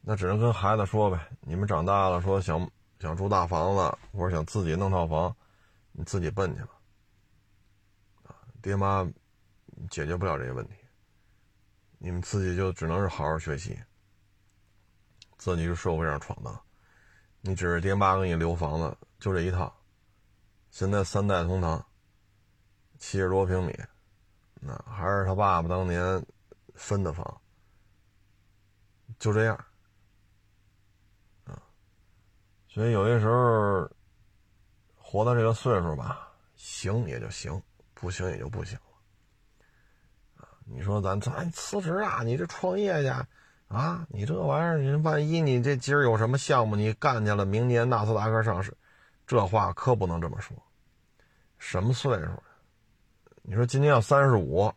[0.00, 1.28] 那只能跟孩子说呗。
[1.42, 2.66] 你们长大了，说想
[2.98, 5.36] 想住大房子，或者想自己弄套房，
[5.92, 6.70] 你自己奔去吧。
[8.22, 8.32] 啊，
[8.62, 9.06] 爹妈
[9.90, 10.74] 解决不了这些问题，
[11.98, 13.78] 你们自己就只能是好好学习，
[15.36, 16.58] 自己去社会上闯荡。
[17.42, 19.70] 你只是爹妈给你留房子，就这一套，
[20.70, 21.84] 现在三代同堂。
[22.98, 23.78] 七十多平米，
[24.62, 26.24] 那还是他爸爸当年
[26.74, 27.42] 分的房，
[29.18, 29.56] 就这样，
[31.44, 31.62] 啊，
[32.68, 33.90] 所以有些时候
[34.96, 37.62] 活到这个岁数吧，行也就行，
[37.94, 43.08] 不行也就不行了，啊，你说咱咱辞职啊，你这创业去
[43.68, 48.76] 啊，你这玩意儿，你万一你这今儿有什么项目你干去了，明年纳斯达克上市，
[49.26, 50.56] 这话可不能这么说，
[51.58, 52.42] 什么岁数？
[53.42, 54.72] 你说今年要三十五，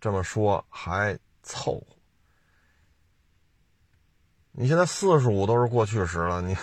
[0.00, 1.86] 这么说还凑合。
[4.56, 6.56] 你现在四十五都是过去时了，你，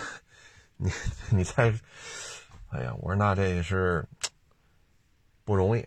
[0.78, 0.90] 你，
[1.30, 1.64] 你再，
[2.70, 4.02] 哎呀，我说那这是
[5.44, 5.86] 不容易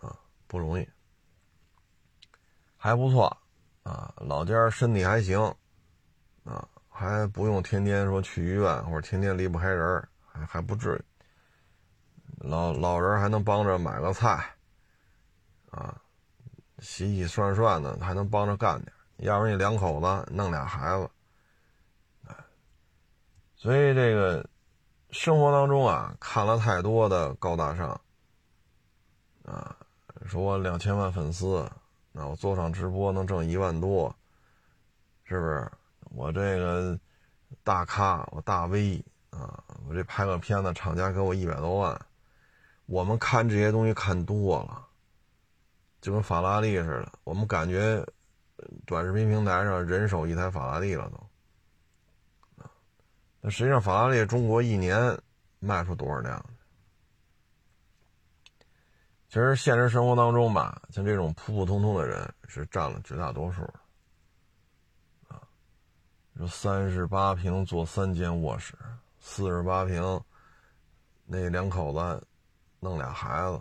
[0.00, 0.88] 啊，不容易，
[2.78, 3.36] 还不错
[3.82, 5.38] 啊，老家身体还行
[6.42, 11.04] 啊，还不用天天说去医院或者天天离不开人，还还不至于。
[12.38, 14.42] 老老人还能帮着买个菜。
[15.70, 16.00] 啊，
[16.78, 21.10] 洗洗涮涮的还能帮着干点，要不然你两口子弄俩孩子，
[23.62, 24.44] 所以这个
[25.12, 28.00] 生活当中啊，看了太多的高大上，
[29.44, 29.76] 啊，
[30.26, 31.64] 说我两千万粉丝，
[32.10, 34.12] 那我做场直播能挣一万多，
[35.22, 35.70] 是不是？
[36.10, 36.98] 我这个
[37.62, 42.06] 大咖，我大 V 啊，我这拍个片子，厂家给我一百多万，
[42.86, 44.84] 我们看这些东西看多了。
[46.00, 48.04] 就跟法拉利似的，我们感觉
[48.86, 51.26] 短视频平台上人手一台法拉利了都，
[53.44, 55.20] 那实际上法拉利中国一年
[55.58, 56.42] 卖出多少辆？
[59.28, 63.62] 其实现实生活当中吧，像这种普普通通的人是占了绝大多数
[65.26, 65.42] 啊，
[66.34, 68.74] 有三十八平坐三间卧室，
[69.18, 70.22] 四十八平
[71.26, 72.26] 那两口子
[72.78, 73.60] 弄俩孩子。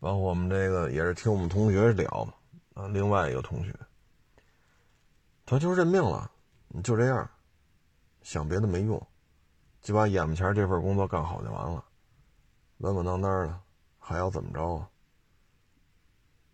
[0.00, 2.32] 包括我们这个也是听我们同学聊嘛，
[2.82, 3.74] 啊，另外一个同学，
[5.44, 6.30] 他就认命了，
[6.68, 7.30] 你就这样，
[8.22, 9.04] 想别的没用，
[9.80, 11.84] 就把眼前这份工作干好就完了，
[12.78, 13.60] 稳稳当当的，
[13.98, 14.88] 还要怎么着啊？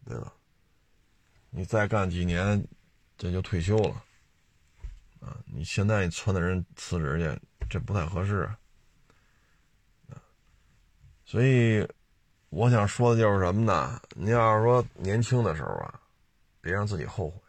[0.06, 0.32] 对吧？
[1.50, 2.66] 你再干几年，
[3.16, 4.02] 这就退休了，
[5.20, 8.42] 啊，你现在你撺的人辞职去，这不太合适，
[10.08, 10.16] 啊，
[11.24, 11.86] 所以。
[12.50, 14.00] 我想说的就是什么呢？
[14.14, 16.00] 你要是说年轻的时候啊，
[16.60, 17.40] 别让自己后悔。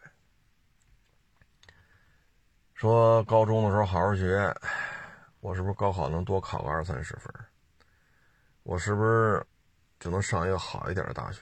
[2.76, 4.54] 说高中的时候好好学，
[5.40, 7.32] 我是不是高考能多考个二三十分？
[8.64, 9.42] 我是不是
[9.98, 11.40] 就能上一个好一点的大学？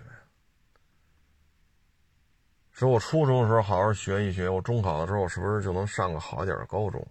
[2.70, 7.04] 说我初中的时候好好学一学，我中考的时候我是不是就能上个好一点的高中？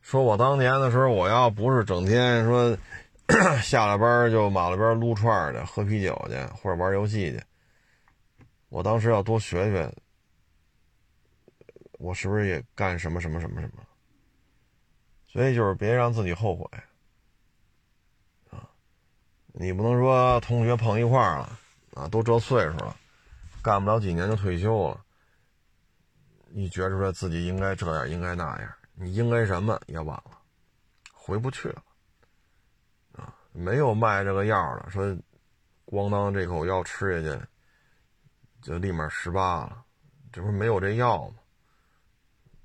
[0.00, 2.78] 说我当年的时候，我要不是整天说。
[3.60, 7.42] 下了班就马路边撸串去、喝啤酒去，或者玩游戏去。
[8.70, 9.94] 我当时要多学学，
[11.98, 13.82] 我是不是也干什么什么什么什么？
[15.26, 16.64] 所以就是别让自己后悔
[18.50, 18.66] 啊！
[19.52, 21.58] 你不能说同学碰一块儿了
[21.94, 22.96] 啊，都这岁数了，
[23.62, 25.04] 干不了几年就退休了。
[26.50, 30.38] 你觉出来自己应该这样，应该那样，你应该什么也晚了，
[31.12, 31.82] 回不去了
[33.12, 33.34] 啊。
[33.52, 35.04] 没有卖这个药的，说
[35.84, 37.42] 咣当这口药吃下去，
[38.62, 39.84] 就立马十八了，
[40.32, 41.34] 这不是没有这药吗？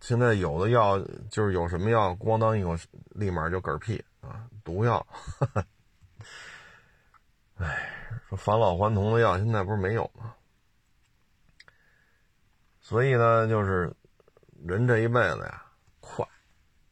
[0.03, 0.99] 现在有的药
[1.31, 2.75] 就是有什么药，咣当一口
[3.11, 5.07] 立马就嗝屁啊，毒药。
[7.55, 7.89] 哎，
[8.27, 10.35] 说返老还童的药现在不是没有吗？
[12.81, 13.95] 所以呢，就是
[14.65, 15.63] 人这一辈子呀。
[16.01, 16.27] 快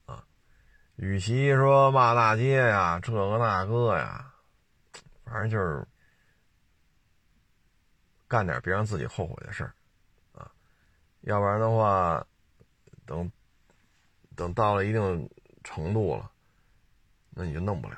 [0.06, 0.24] 啊
[0.96, 4.34] 与其说骂大街呀，这个那个呀，
[5.26, 5.86] 反正就是
[8.30, 9.74] 干点别让自己后悔的事儿
[10.32, 10.50] 啊，
[11.24, 12.26] 要不然的话，
[13.12, 13.32] 等
[14.38, 15.30] 等到了一定
[15.66, 16.32] 程度了，
[17.32, 17.98] 那你就弄不了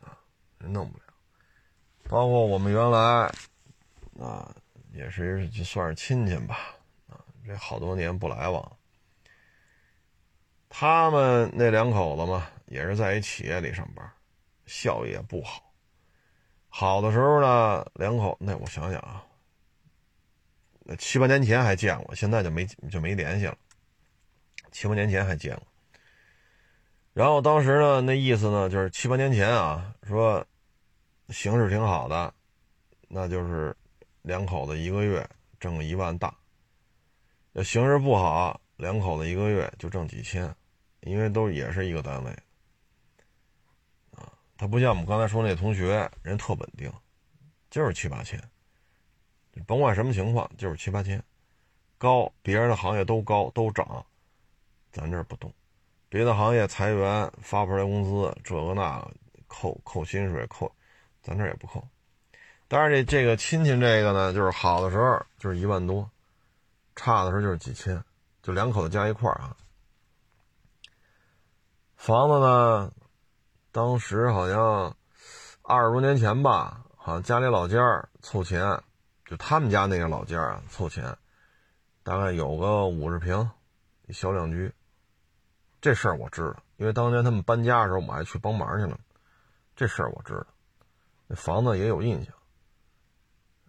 [0.00, 0.18] 啊，
[0.58, 1.04] 弄不了。
[2.04, 3.32] 包括我们原来
[4.20, 4.54] 啊，
[4.92, 6.76] 也是就算是亲戚吧，
[7.08, 8.76] 啊，这好多年不来往。
[10.68, 14.12] 他们那两口子嘛，也是在一企业里上班，
[14.66, 15.72] 效益也不好。
[16.68, 19.24] 好的时候呢，两口那我想想啊，
[20.98, 23.56] 七八年前还见过，现在就没就没联系了。
[24.70, 25.66] 七八年前还见过，
[27.12, 30.46] 然后当时呢，那意思呢，就是七八年前啊，说
[31.28, 32.32] 形势挺好的，
[33.08, 33.76] 那就是
[34.22, 35.28] 两口子一个月
[35.58, 36.34] 挣一万大。
[37.52, 40.54] 要形势不好，两口子一个月就挣几千。
[41.06, 42.30] 因为都也是一个单位，
[44.12, 46.90] 啊，他不像我们刚才说那同学，人特稳定，
[47.68, 48.42] 就是七八千，
[49.62, 51.22] 甭管什么情况，就是七八千，
[51.98, 54.04] 高，别人的行业都高都涨，
[54.92, 55.52] 咱这儿不动，
[56.08, 59.10] 别的行业裁员发不出来工资，这个那个
[59.46, 60.70] 扣扣薪水扣，
[61.22, 61.86] 咱这儿也不扣，
[62.68, 66.10] 当然这这个亲戚这个呢，就是好的时候就是一万多，
[66.96, 68.02] 差的时候就是几千，
[68.42, 69.56] 就两口子加一块儿啊。
[71.96, 72.92] 房子呢？
[73.72, 74.94] 当时好像
[75.62, 77.78] 二十多年前吧，好像家里老家
[78.20, 78.80] 凑钱，
[79.24, 81.16] 就他们家那个老家啊凑钱，
[82.02, 83.50] 大概有个五十平
[84.10, 84.72] 小两居。
[85.80, 88.98] 这事儿我知道，因为当年他们搬家的时候，我还去帮忙去了。
[89.76, 90.46] 这事儿我知道，
[91.26, 92.34] 那房子也有印象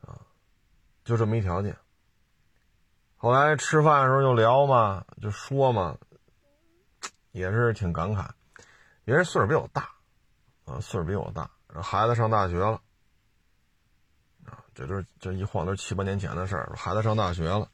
[0.01, 0.19] 啊，
[1.03, 1.75] 就这么一条件。
[3.17, 5.97] 后来吃饭的时候就聊嘛，就说嘛。
[7.31, 8.29] 也是挺感慨，
[9.03, 9.89] 也是岁数比我大，
[10.63, 11.51] 啊，岁数比我大，
[11.81, 12.81] 孩子上大学了，
[14.45, 17.69] 啊，这都是这一晃都是七八年前的事儿，孩子上大学了，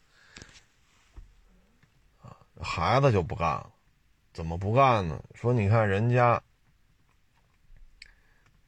[2.22, 3.72] 啊，孩子就不干了，
[4.34, 5.22] 怎么不干呢？
[5.36, 6.42] 说你看人家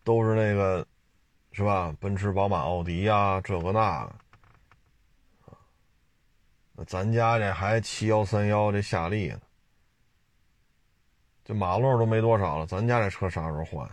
[0.03, 0.85] 都是那个，
[1.51, 1.95] 是吧？
[1.99, 4.05] 奔驰、宝马、奥迪呀，这个那
[5.45, 5.55] 个，
[6.73, 9.41] 那咱家这还七幺三幺这夏利呢。
[11.45, 13.89] 这马路都没多少了，咱家这车啥时候换？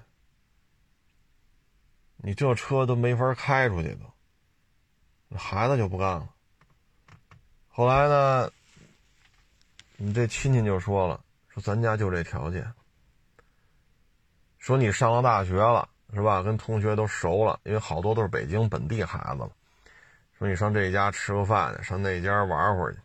[2.22, 3.96] 你这车都没法开出去
[5.30, 6.28] 都，孩子就不干了。
[7.68, 8.50] 后来呢，
[9.96, 12.70] 你这亲戚就说了，说咱家就这条件，
[14.58, 16.42] 说你上了大学了是吧？
[16.42, 19.50] 跟同学都熟了，因为好多都是北京本地孩子了
[20.38, 23.00] 说你上这家吃个饭，上那家玩会儿去，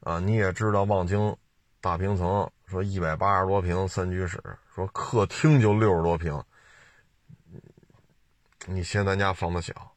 [0.00, 1.36] 啊，你也知道望京
[1.80, 2.50] 大平层。
[2.66, 4.38] 说一百八十多平三居室，
[4.74, 6.38] 说客厅就六十多平。
[8.70, 9.96] 你嫌咱家房子小，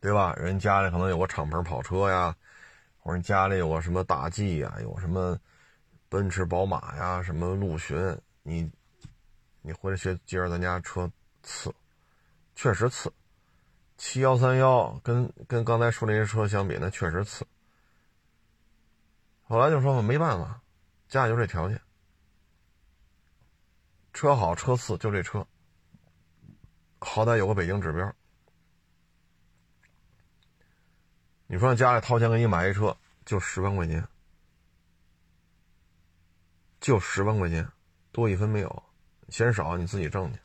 [0.00, 0.34] 对吧？
[0.34, 2.34] 人家里可能有个敞篷跑车呀，
[2.98, 5.38] 或者家里有个什么大 G 呀，有什么
[6.08, 8.70] 奔驰、宝马呀，什么陆巡，你
[9.60, 11.10] 你回来接接着咱家车
[11.42, 11.74] 次，
[12.54, 13.12] 确实次。
[13.96, 17.46] 七幺三幺跟跟刚才说那些车相比，那确实次。
[19.46, 20.60] 后来就说嘛，没办法，
[21.08, 21.80] 家里就这条件，
[24.12, 25.46] 车好车次就这车，
[27.04, 28.14] 好歹有个北京指标。
[31.46, 32.96] 你说家里掏钱给你买一车，
[33.26, 34.08] 就十万块钱，
[36.80, 37.70] 就十万块钱，
[38.10, 38.82] 多一分没有，
[39.28, 40.40] 嫌少你自己挣去。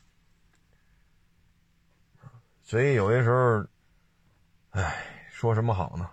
[2.62, 3.66] 所以有些时候，
[4.72, 6.12] 哎，说什么好呢？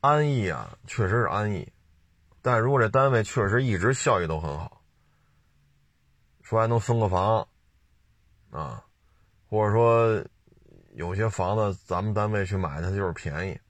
[0.00, 1.70] 安逸啊，确实是安逸，
[2.40, 4.82] 但如果这单位确实一直效益都很好，
[6.42, 7.46] 说还能分个房，
[8.52, 8.84] 啊，
[9.48, 10.24] 或者说
[10.94, 13.60] 有些房子咱们单位去买它就是便宜，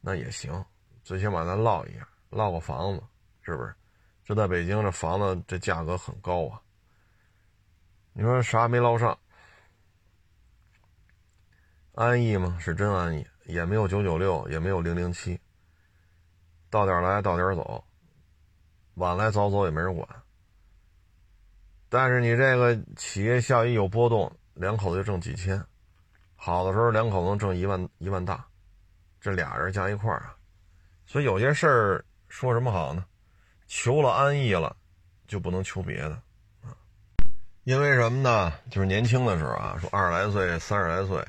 [0.00, 0.64] 那也行，
[1.04, 3.02] 最起码咱落一下，落个房子，
[3.42, 3.72] 是不是？
[4.24, 6.60] 这在北京这房子这价格很高啊，
[8.12, 9.16] 你说啥没捞上？
[11.94, 12.58] 安逸吗？
[12.58, 13.24] 是真安逸。
[13.44, 15.38] 也没有九九六，也没有零零七，
[16.70, 17.84] 到点来到点走，
[18.94, 20.08] 晚来早走也没人管。
[21.92, 25.62] 但是你这个企业效益有波动，两口子就挣几千，
[26.34, 28.42] 好的时候两口子能挣一万一万大，
[29.20, 30.34] 这俩人加一块儿啊。
[31.04, 33.04] 所以有些事儿说什么好呢？
[33.66, 34.74] 求了安逸了，
[35.28, 36.12] 就不能求别的
[36.62, 36.72] 啊。
[37.64, 38.50] 因为什么呢？
[38.70, 41.22] 就是年轻的时候啊，说二十来岁、三十来岁。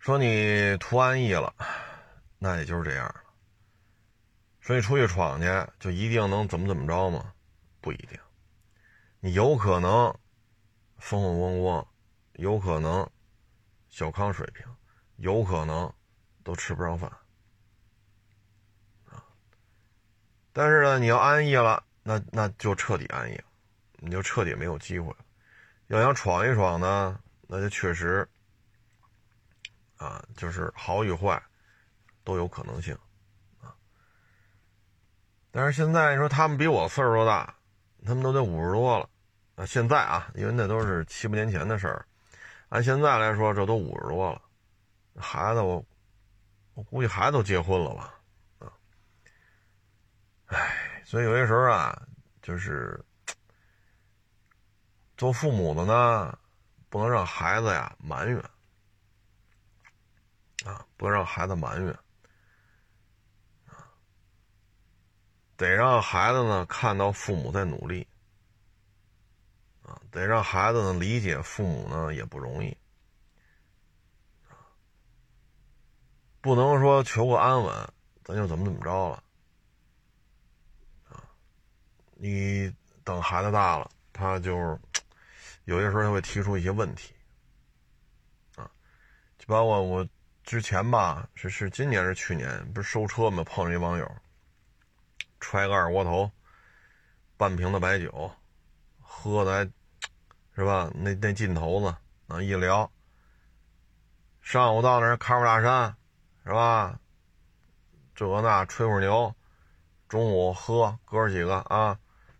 [0.00, 1.50] 说你图安逸了，
[2.38, 3.14] 那也就是这样了。
[4.60, 5.46] 说你出去闯去，
[5.78, 7.32] 就一定能怎么怎么着吗？
[7.80, 8.20] 不一定。
[9.20, 10.14] 你有可能
[10.98, 11.86] 风风光光，
[12.32, 13.08] 有可能
[13.88, 14.64] 小康水平，
[15.16, 15.92] 有可能
[16.42, 17.10] 都吃不上饭。
[20.52, 23.44] 但是呢，你要安逸了，那那就彻底安逸了，
[23.98, 25.18] 你就彻底没有机会了。
[25.86, 28.28] 要想闯一闯呢，那就确实。
[29.96, 31.42] 啊，就是好与坏
[32.24, 32.96] 都有可能性
[33.60, 33.76] 啊。
[35.50, 37.54] 但是现在你说他们比我岁数都大，
[38.04, 39.08] 他们都得五十多了
[39.56, 39.66] 啊。
[39.66, 42.06] 现在啊，因为那都是七八年前的事儿，
[42.68, 44.42] 按现在来说，这都五十多了，
[45.16, 45.84] 孩子我
[46.74, 48.14] 我估计孩子都结婚了吧
[48.58, 48.72] 啊。
[50.46, 52.00] 唉，所以有些时候啊，
[52.42, 53.02] 就是
[55.16, 56.36] 做父母的呢。
[56.92, 58.36] 不能让孩子呀埋怨，
[60.64, 61.96] 啊，不能让孩子埋怨，
[65.60, 68.06] 得让孩子呢看到父母在努力，
[69.82, 72.74] 啊，得让孩子呢理解父母呢也不容易，
[74.48, 74.56] 啊，
[76.40, 77.92] 不能说求个安稳，
[78.24, 79.22] 咱就怎么怎么着了，
[81.10, 81.22] 啊，
[82.14, 84.80] 你等孩子大了，他就。
[85.64, 87.12] 有些时候他会提出一些问题，
[88.56, 88.68] 啊，
[89.38, 90.08] 就包括我
[90.42, 94.16] 之前吧，是是今年是去年，不是收车嘛，碰着一网友，
[95.40, 96.30] 揣个二锅头，
[97.36, 98.30] 半瓶的白酒，
[99.00, 99.72] 喝的还，
[100.54, 100.90] 是吧？
[100.94, 101.94] 那那劲头子
[102.28, 102.92] 啊，一聊，
[104.40, 105.96] 上午到那儿看会大山，
[106.44, 107.00] 是吧？
[108.14, 109.34] 这那吹会牛，
[110.08, 111.98] 中午喝哥几个啊，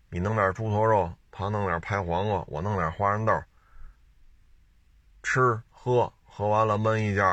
[0.09, 1.11] 你弄点猪头肉。
[1.33, 3.41] 他弄点拍黄瓜，我弄点花生豆，
[5.23, 7.23] 吃喝喝完了闷一觉，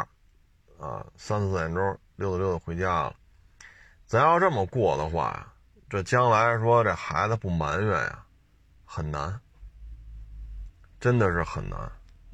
[0.78, 3.16] 啊，三四点钟溜达溜达回家了。
[4.06, 5.52] 咱要这么过的话，
[5.88, 8.24] 这将来说这孩子不埋怨呀，
[8.84, 9.40] 很难，
[11.00, 11.80] 真的是很难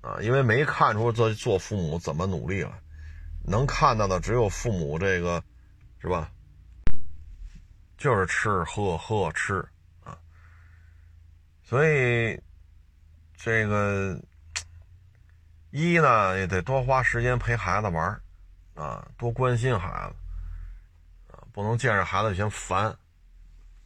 [0.00, 0.18] 啊！
[0.20, 2.76] 因为没看出这做父母怎么努力了，
[3.44, 5.42] 能看到的只有父母这个，
[5.98, 6.30] 是吧？
[7.96, 9.64] 就是吃喝喝吃
[10.02, 10.18] 啊。
[11.62, 12.42] 所以，
[13.36, 14.20] 这个
[15.70, 18.20] 一呢也得多花时间陪孩子玩
[18.74, 22.94] 啊，多关心孩子，啊，不能见着孩子就嫌烦，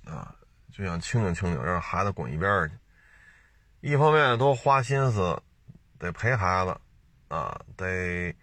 [0.09, 0.35] 啊，
[0.73, 2.75] 就想清静清静，让孩子滚一边去。
[3.81, 5.41] 一方面多花心思，
[5.99, 6.81] 得陪孩子，
[7.29, 8.35] 啊，得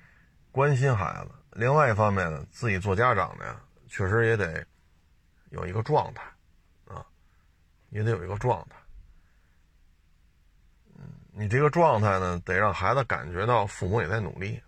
[0.52, 4.66] 关心孩子；另外一方面呢，自己做家长的呀，确实也得
[5.50, 6.24] 有一个状态，
[6.86, 7.06] 啊，
[7.90, 8.78] 也得有一个状态。
[10.98, 11.04] 嗯
[11.38, 14.62] 你这个状态呢，得让孩子感觉到父母也在努力，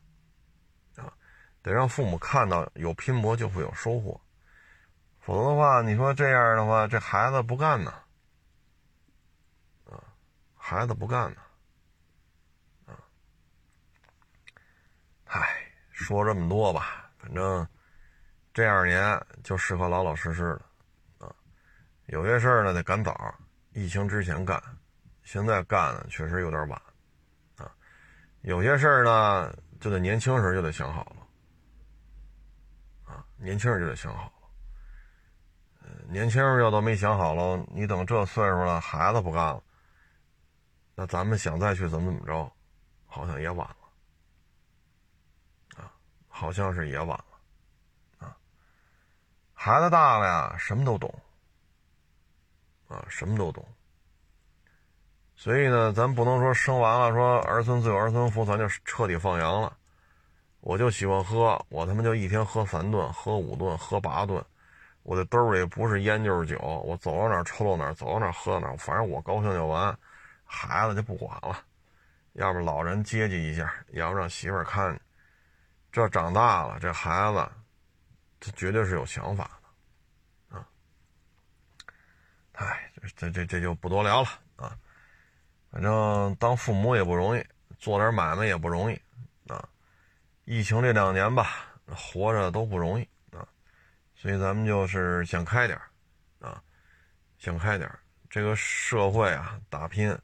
[0.97, 1.13] 啊，
[1.61, 4.19] 得让父母看到有拼搏就会有收获，
[5.27, 7.93] 否则的话，你说这样的话，这孩子不干呢，
[9.83, 10.01] 啊，
[10.55, 11.41] 孩子不干呢，
[12.85, 12.95] 啊，
[15.25, 17.67] 唉，说这么多吧，反正
[18.53, 20.57] 这二年就适合老老实实
[21.19, 21.35] 的，啊，
[22.05, 23.35] 有些事儿呢得赶早，
[23.73, 24.63] 疫情之前干。
[25.23, 26.81] 现在干确实有点晚，
[27.57, 27.69] 啊，
[28.43, 31.17] 有些事儿呢就得年轻时候就得想好了，
[33.13, 34.31] 啊，年轻人就得想好，
[36.09, 39.61] 年轻人要都没想好了，你等这岁数了，孩子不干了，
[40.95, 42.49] 那咱们想再去怎么怎么着，
[43.05, 43.75] 好像也晚了，
[45.83, 45.91] 啊，
[46.27, 47.25] 好像是也晚了，
[48.19, 48.37] 啊，
[49.53, 51.13] 孩子大了呀，什么都懂，
[52.87, 53.67] 啊，什么都懂。
[55.35, 59.77] 所以呢，咱不能说生完了说儿孙自有儿孙福，咱就彻底放羊了。
[60.61, 64.43] 我就喜欢喝，我他妈就一天喝三顿，喝五顿，喝八顿。
[65.07, 69.97] 我的兜里不是烟就是酒，我走到哪抽到哪，走到哪喝到哪，反正我高兴就完。
[70.43, 71.63] 孩子就不管了，
[72.33, 74.99] 要不老人接济一下，要不让媳妇看。
[75.93, 77.49] 这长大了，这孩子，
[78.41, 79.49] 这绝对是有想法
[80.49, 80.67] 的，啊。
[82.55, 84.27] 哎，这这这就不多聊了
[84.57, 84.77] 啊。
[85.71, 87.41] 反正当父母也不容易，
[87.79, 89.01] 做点买卖也不容易
[89.47, 89.69] 啊。
[90.43, 91.47] 疫情这两年吧，
[91.95, 93.07] 活着都不容易，
[94.19, 95.79] 所以咱们就是想开点
[96.39, 96.61] 啊，
[97.37, 97.87] 想开点
[98.29, 100.17] 这个社会啊，打拼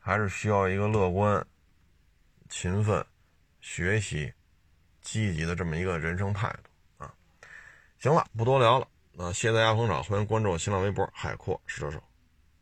[0.00, 1.46] 还是需要一个乐观、
[2.48, 3.06] 勤奋、
[3.60, 4.32] 学习、
[5.00, 7.14] 积极的这么一个人生态度啊。
[8.00, 12.02] 行了，不多聊了啊，谢谢大家捧场，欢迎关注新浪微博“海阔试车手”。